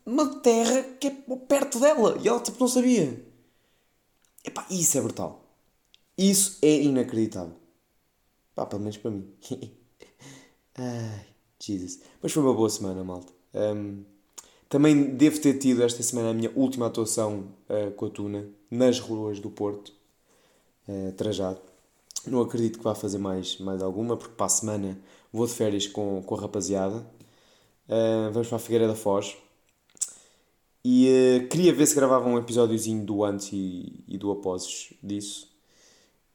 uma 0.04 0.36
terra 0.40 0.82
que 1.00 1.06
é 1.06 1.10
perto 1.48 1.80
dela. 1.80 2.18
E 2.22 2.28
ela 2.28 2.40
tipo 2.40 2.60
não 2.60 2.68
sabia. 2.68 3.24
Epá, 4.44 4.66
isso 4.70 4.98
é 4.98 5.00
brutal. 5.00 5.44
Isso 6.16 6.58
é 6.62 6.82
inacreditável. 6.82 7.56
Pá, 8.54 8.66
pelo 8.66 8.82
menos 8.82 8.96
para 8.96 9.10
mim. 9.10 9.28
Ai, 10.76 11.26
Jesus. 11.58 12.00
Mas 12.20 12.32
foi 12.32 12.42
uma 12.42 12.54
boa 12.54 12.68
semana, 12.68 13.02
malta. 13.04 13.32
Um, 13.54 14.04
também 14.68 15.14
devo 15.16 15.38
ter 15.40 15.58
tido 15.58 15.82
esta 15.82 16.02
semana 16.02 16.30
a 16.30 16.34
minha 16.34 16.50
última 16.54 16.86
atuação 16.86 17.48
uh, 17.68 17.90
com 17.92 18.06
a 18.06 18.10
Tuna 18.10 18.48
nas 18.70 18.98
ruas 18.98 19.38
do 19.38 19.50
Porto, 19.50 19.92
uh, 20.88 21.12
trajado. 21.12 21.60
Não 22.26 22.40
acredito 22.40 22.78
que 22.78 22.84
vá 22.84 22.94
fazer 22.94 23.18
mais, 23.18 23.58
mais 23.58 23.82
alguma, 23.82 24.16
porque 24.16 24.34
para 24.34 24.46
a 24.46 24.48
semana 24.48 24.98
vou 25.32 25.46
de 25.46 25.52
férias 25.52 25.86
com, 25.86 26.22
com 26.22 26.34
a 26.34 26.40
rapaziada. 26.40 27.06
Uh, 27.88 28.32
vamos 28.32 28.48
para 28.48 28.56
a 28.56 28.60
Figueira 28.60 28.88
da 28.88 28.94
Foz. 28.94 29.36
E 30.84 31.08
uh, 31.44 31.48
queria 31.48 31.72
ver 31.72 31.86
se 31.86 31.94
gravava 31.94 32.28
um 32.28 32.38
episódiozinho 32.38 33.04
do 33.04 33.24
antes 33.24 33.50
e, 33.52 34.04
e 34.08 34.18
do 34.18 34.30
após 34.32 34.92
disso. 35.02 35.52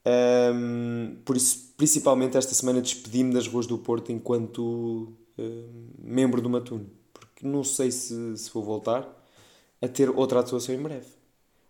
Um, 0.07 1.17
por 1.25 1.35
isso, 1.35 1.73
principalmente 1.75 2.37
esta 2.37 2.53
semana, 2.53 2.81
despedi-me 2.81 3.33
das 3.33 3.47
ruas 3.47 3.67
do 3.67 3.77
Porto 3.77 4.11
enquanto 4.11 5.13
uh, 5.37 5.93
membro 5.99 6.41
do 6.41 6.49
Matuno. 6.49 6.89
Porque 7.13 7.45
não 7.45 7.63
sei 7.63 7.91
se, 7.91 8.37
se 8.37 8.49
vou 8.51 8.63
voltar 8.63 9.05
a 9.81 9.87
ter 9.87 10.09
outra 10.09 10.39
atuação 10.39 10.73
em 10.73 10.81
breve. 10.81 11.07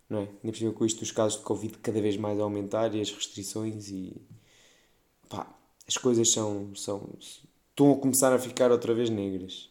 Não 0.08 0.20
é? 0.20 0.28
Nem 0.42 0.52
possível 0.52 0.72
com 0.72 0.86
isto 0.86 1.00
dos 1.00 1.10
casos 1.10 1.38
de 1.38 1.44
Covid 1.44 1.78
cada 1.78 2.00
vez 2.00 2.16
mais 2.16 2.38
a 2.38 2.42
aumentar 2.42 2.94
e 2.94 3.00
as 3.00 3.10
restrições 3.10 3.88
e. 3.90 4.16
pá, 5.28 5.46
as 5.86 5.96
coisas 5.96 6.30
são, 6.30 6.74
são. 6.74 7.10
estão 7.18 7.92
a 7.92 7.96
começar 7.96 8.32
a 8.32 8.38
ficar 8.38 8.70
outra 8.70 8.94
vez 8.94 9.10
negras. 9.10 9.68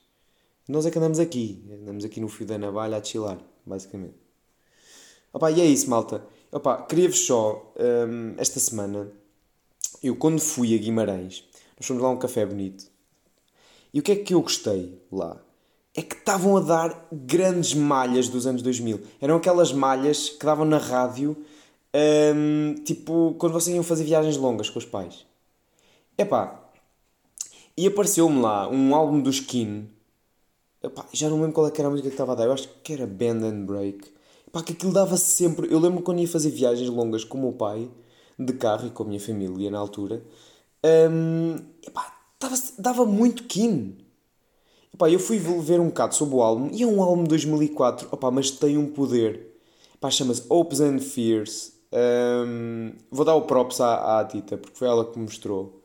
Nós 0.68 0.86
é 0.86 0.92
que 0.92 0.98
andamos 0.98 1.20
aqui, 1.20 1.64
andamos 1.82 2.04
aqui 2.04 2.20
no 2.20 2.28
fio 2.28 2.46
da 2.46 2.58
navalha 2.58 2.98
a 2.98 3.04
chilar, 3.04 3.40
basicamente. 3.66 4.16
Opa, 5.32 5.50
e 5.50 5.62
é 5.62 5.66
isso, 5.66 5.90
malta. 5.90 6.22
Opa, 6.52 6.82
queria-vos 6.82 7.26
só, 7.26 7.74
um, 7.80 8.34
esta 8.38 8.60
semana, 8.60 9.10
eu 10.04 10.16
quando 10.18 10.40
fui 10.40 10.76
a 10.76 10.78
Guimarães, 10.78 11.46
nós 11.80 11.88
fomos 11.88 12.04
lá 12.04 12.10
a 12.10 12.12
um 12.12 12.18
café 12.18 12.46
bonito. 12.46 12.86
E 13.94 14.00
o 14.00 14.04
que 14.04 14.12
é 14.12 14.16
que 14.18 14.34
eu 14.34 14.42
gostei 14.42 15.02
lá? 15.10 15.42
É 15.96 16.02
que 16.02 16.16
estavam 16.16 16.58
a 16.58 16.60
dar 16.60 17.08
grandes 17.12 17.74
malhas 17.74 18.28
dos 18.28 18.46
anos 18.46 18.62
2000. 18.62 19.02
Eram 19.22 19.38
aquelas 19.38 19.72
malhas 19.72 20.30
que 20.30 20.46
davam 20.46 20.66
na 20.66 20.78
rádio, 20.78 21.36
um, 22.36 22.76
tipo, 22.84 23.36
quando 23.40 23.54
vocês 23.54 23.74
iam 23.74 23.84
fazer 23.84 24.04
viagens 24.04 24.36
longas 24.36 24.70
com 24.70 24.80
os 24.80 24.86
pais. 24.86 25.26
Epá, 26.18 26.62
e 27.76 27.88
apareceu-me 27.88 28.42
lá 28.42 28.68
um 28.70 28.94
álbum 28.94 29.22
do 29.22 29.30
Skin, 29.30 29.90
Epá, 30.88 31.06
já 31.12 31.30
não 31.30 31.38
lembro 31.38 31.54
qual 31.54 31.68
é 31.68 31.72
que 31.72 31.82
era 31.82 31.88
a 31.88 31.92
música 31.92 32.10
que 32.10 32.14
estava 32.14 32.32
a 32.32 32.36
dar, 32.36 32.46
eu 32.46 32.54
acho 32.54 32.70
que 32.84 32.94
era 32.94 33.06
Band 33.06 33.46
and 33.46 33.66
Break. 33.66 34.12
Epá, 34.48 34.64
que 34.64 34.74
aquilo 34.74 34.94
dava 34.94 35.18
sempre. 35.18 35.72
Eu 35.72 35.80
lembro 35.80 36.02
quando 36.02 36.20
ia 36.20 36.28
fazer 36.28 36.50
viagens 36.50 36.90
longas 36.90 37.24
com 37.24 37.38
o 37.38 37.42
meu 37.42 37.54
pai, 37.54 37.90
de 38.40 38.54
carro 38.54 38.88
e 38.88 38.92
com 38.92 39.04
a 39.04 39.06
minha 39.06 39.20
família 39.20 39.70
na 39.72 39.80
altura, 39.80 40.24
um, 41.12 41.56
epá, 41.86 42.16
dava, 42.40 42.56
dava 42.78 43.06
muito 43.06 43.44
keen. 43.44 43.98
Epá, 44.94 45.10
eu 45.10 45.20
fui 45.20 45.38
ver 45.40 45.80
um 45.80 45.88
bocado 45.88 46.16
sobre 46.16 46.36
o 46.36 46.42
álbum 46.42 46.70
e 46.72 46.84
é 46.84 46.88
um 46.88 47.02
álbum 47.02 47.24
de 47.24 47.30
2004, 47.30 48.10
epá, 48.14 48.32
mas 48.32 48.52
tem 48.52 48.78
um 48.78 48.88
poder. 48.88 49.46
Chama-se 50.10 50.44
Hopes 50.50 50.80
and 50.80 51.00
Fears. 51.00 51.74
Um, 51.92 52.94
vou 53.12 53.26
dar 53.26 53.36
o 53.36 53.42
props 53.42 53.82
à, 53.82 54.20
à 54.20 54.26
Tita, 54.26 54.58
porque 54.58 54.78
foi 54.78 54.88
ela 54.88 55.04
que 55.06 55.18
me 55.18 55.26
mostrou. 55.26 55.77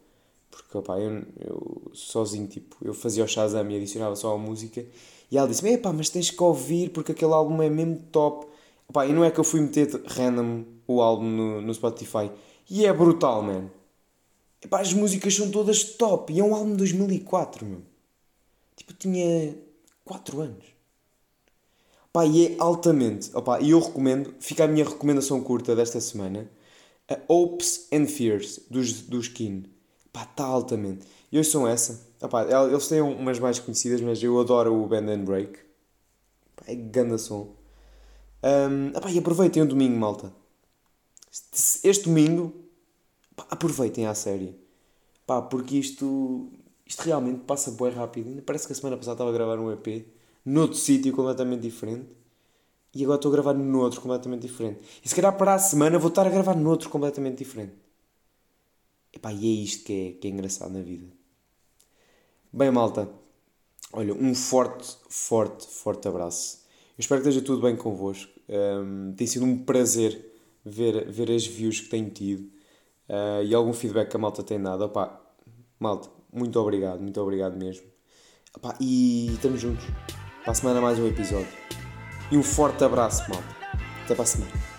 Porque, 0.52 0.76
opá, 0.76 1.00
eu, 1.00 1.24
eu 1.40 1.90
sozinho, 1.94 2.46
tipo, 2.46 2.76
eu 2.82 2.92
fazia 2.92 3.24
o 3.24 3.26
Shazam 3.26 3.68
e 3.70 3.76
adicionava 3.76 4.14
só 4.14 4.34
a 4.34 4.38
música. 4.38 4.84
E 5.30 5.38
ela 5.38 5.48
disse-me, 5.48 5.72
epá, 5.72 5.92
mas 5.94 6.10
tens 6.10 6.30
que 6.30 6.42
ouvir 6.42 6.90
porque 6.90 7.12
aquele 7.12 7.32
álbum 7.32 7.62
é 7.62 7.70
mesmo 7.70 7.98
top. 8.12 8.46
Opá, 8.86 9.06
e 9.06 9.12
não 9.14 9.24
é 9.24 9.30
que 9.30 9.40
eu 9.40 9.44
fui 9.44 9.60
meter 9.60 9.88
random 10.06 10.64
o 10.86 11.00
álbum 11.00 11.24
no, 11.24 11.62
no 11.62 11.72
Spotify. 11.74 12.30
E 12.68 12.84
é 12.84 12.92
brutal, 12.92 13.42
man. 13.42 13.70
Epá, 14.62 14.80
as 14.80 14.92
músicas 14.92 15.34
são 15.34 15.50
todas 15.50 15.82
top. 15.84 16.32
E 16.32 16.40
é 16.40 16.44
um 16.44 16.54
álbum 16.54 16.72
de 16.72 16.76
2004, 16.76 17.64
meu. 17.64 17.80
Tipo, 18.76 18.92
eu 18.92 18.96
tinha 18.96 19.56
4 20.04 20.40
anos. 20.40 20.64
Pá, 22.12 22.26
e 22.26 22.48
é 22.48 22.56
altamente. 22.58 23.34
Opá, 23.34 23.58
e 23.58 23.70
eu 23.70 23.80
recomendo, 23.80 24.34
fica 24.38 24.64
a 24.64 24.68
minha 24.68 24.84
recomendação 24.84 25.40
curta 25.42 25.74
desta 25.74 25.98
semana. 25.98 26.50
A 27.08 27.18
Hopes 27.26 27.88
and 27.90 28.06
Fears, 28.06 28.60
dos, 28.70 29.00
dos 29.02 29.26
Skin. 29.26 29.71
Pá, 30.12 30.24
está 30.24 30.44
altamente. 30.44 31.06
E 31.30 31.38
hoje 31.38 31.50
são 31.50 31.66
essa. 31.66 32.06
Epá, 32.22 32.44
eles 32.44 32.86
têm 32.88 33.00
umas 33.00 33.38
mais 33.38 33.58
conhecidas, 33.58 34.00
mas 34.00 34.22
eu 34.22 34.38
adoro 34.40 34.74
o 34.74 34.86
Band 34.86 35.10
and 35.10 35.24
Break. 35.24 35.58
Pá, 36.56 36.64
é 36.68 36.74
ganda 36.74 37.18
som. 37.18 37.54
Um, 38.42 38.88
epá, 38.96 39.10
e 39.10 39.18
aproveitem 39.18 39.62
o 39.62 39.66
domingo, 39.66 39.96
malta. 39.98 40.32
Este, 41.30 41.88
este 41.88 42.04
domingo, 42.04 42.52
pá, 43.34 43.46
aproveitem 43.50 44.06
a 44.06 44.14
série. 44.14 44.60
Pá, 45.26 45.40
porque 45.42 45.76
isto, 45.76 46.50
isto 46.86 47.02
realmente 47.02 47.40
passa 47.44 47.70
bem 47.70 47.90
rápido. 47.90 48.42
Parece 48.42 48.66
que 48.66 48.72
a 48.72 48.76
semana 48.76 48.96
passada 48.96 49.14
estava 49.14 49.30
a 49.30 49.32
gravar 49.32 49.58
um 49.58 49.72
EP 49.72 50.06
noutro 50.44 50.76
sítio 50.76 51.12
completamente 51.12 51.62
diferente. 51.62 52.08
E 52.94 53.02
agora 53.04 53.16
estou 53.16 53.30
a 53.30 53.32
gravar 53.32 53.54
noutro 53.54 54.00
completamente 54.00 54.42
diferente. 54.42 54.80
E 55.02 55.08
se 55.08 55.14
calhar 55.14 55.36
para 55.36 55.54
a 55.54 55.58
semana 55.58 55.98
vou 55.98 56.08
estar 56.10 56.26
a 56.26 56.30
gravar 56.30 56.54
noutro 56.54 56.90
completamente 56.90 57.38
diferente. 57.38 57.72
Epá, 59.12 59.32
e 59.32 59.44
é 59.44 59.62
isto 59.62 59.84
que 59.84 59.92
é, 59.92 60.12
que 60.20 60.26
é 60.26 60.30
engraçado 60.30 60.72
na 60.72 60.80
vida. 60.80 61.06
Bem, 62.52 62.70
malta, 62.70 63.08
olha, 63.92 64.14
um 64.14 64.34
forte, 64.34 64.96
forte, 65.08 65.66
forte 65.66 66.08
abraço. 66.08 66.62
Eu 66.96 67.00
espero 67.00 67.22
que 67.22 67.28
esteja 67.28 67.44
tudo 67.44 67.62
bem 67.62 67.76
convosco. 67.76 68.32
Um, 68.48 69.14
tem 69.14 69.26
sido 69.26 69.44
um 69.44 69.64
prazer 69.64 70.32
ver, 70.64 71.10
ver 71.10 71.30
as 71.30 71.46
views 71.46 71.80
que 71.80 71.88
tenho 71.88 72.10
tido 72.10 72.50
uh, 73.08 73.42
e 73.44 73.54
algum 73.54 73.72
feedback 73.72 74.10
que 74.10 74.16
a 74.16 74.18
malta 74.20 74.42
tem 74.42 74.60
dado. 74.60 74.84
Opá, 74.84 75.20
malta, 75.78 76.08
muito 76.32 76.58
obrigado, 76.58 77.00
muito 77.00 77.20
obrigado 77.20 77.56
mesmo. 77.56 77.86
Opá, 78.56 78.76
e 78.80 79.32
estamos 79.34 79.60
juntos. 79.60 79.84
Para 80.42 80.52
a 80.52 80.54
semana 80.54 80.80
mais 80.80 80.98
um 80.98 81.06
episódio. 81.06 81.48
E 82.30 82.36
um 82.36 82.42
forte 82.42 82.82
abraço, 82.84 83.22
malta. 83.30 83.56
Até 84.04 84.14
para 84.14 84.24
a 84.24 84.26
semana. 84.26 84.71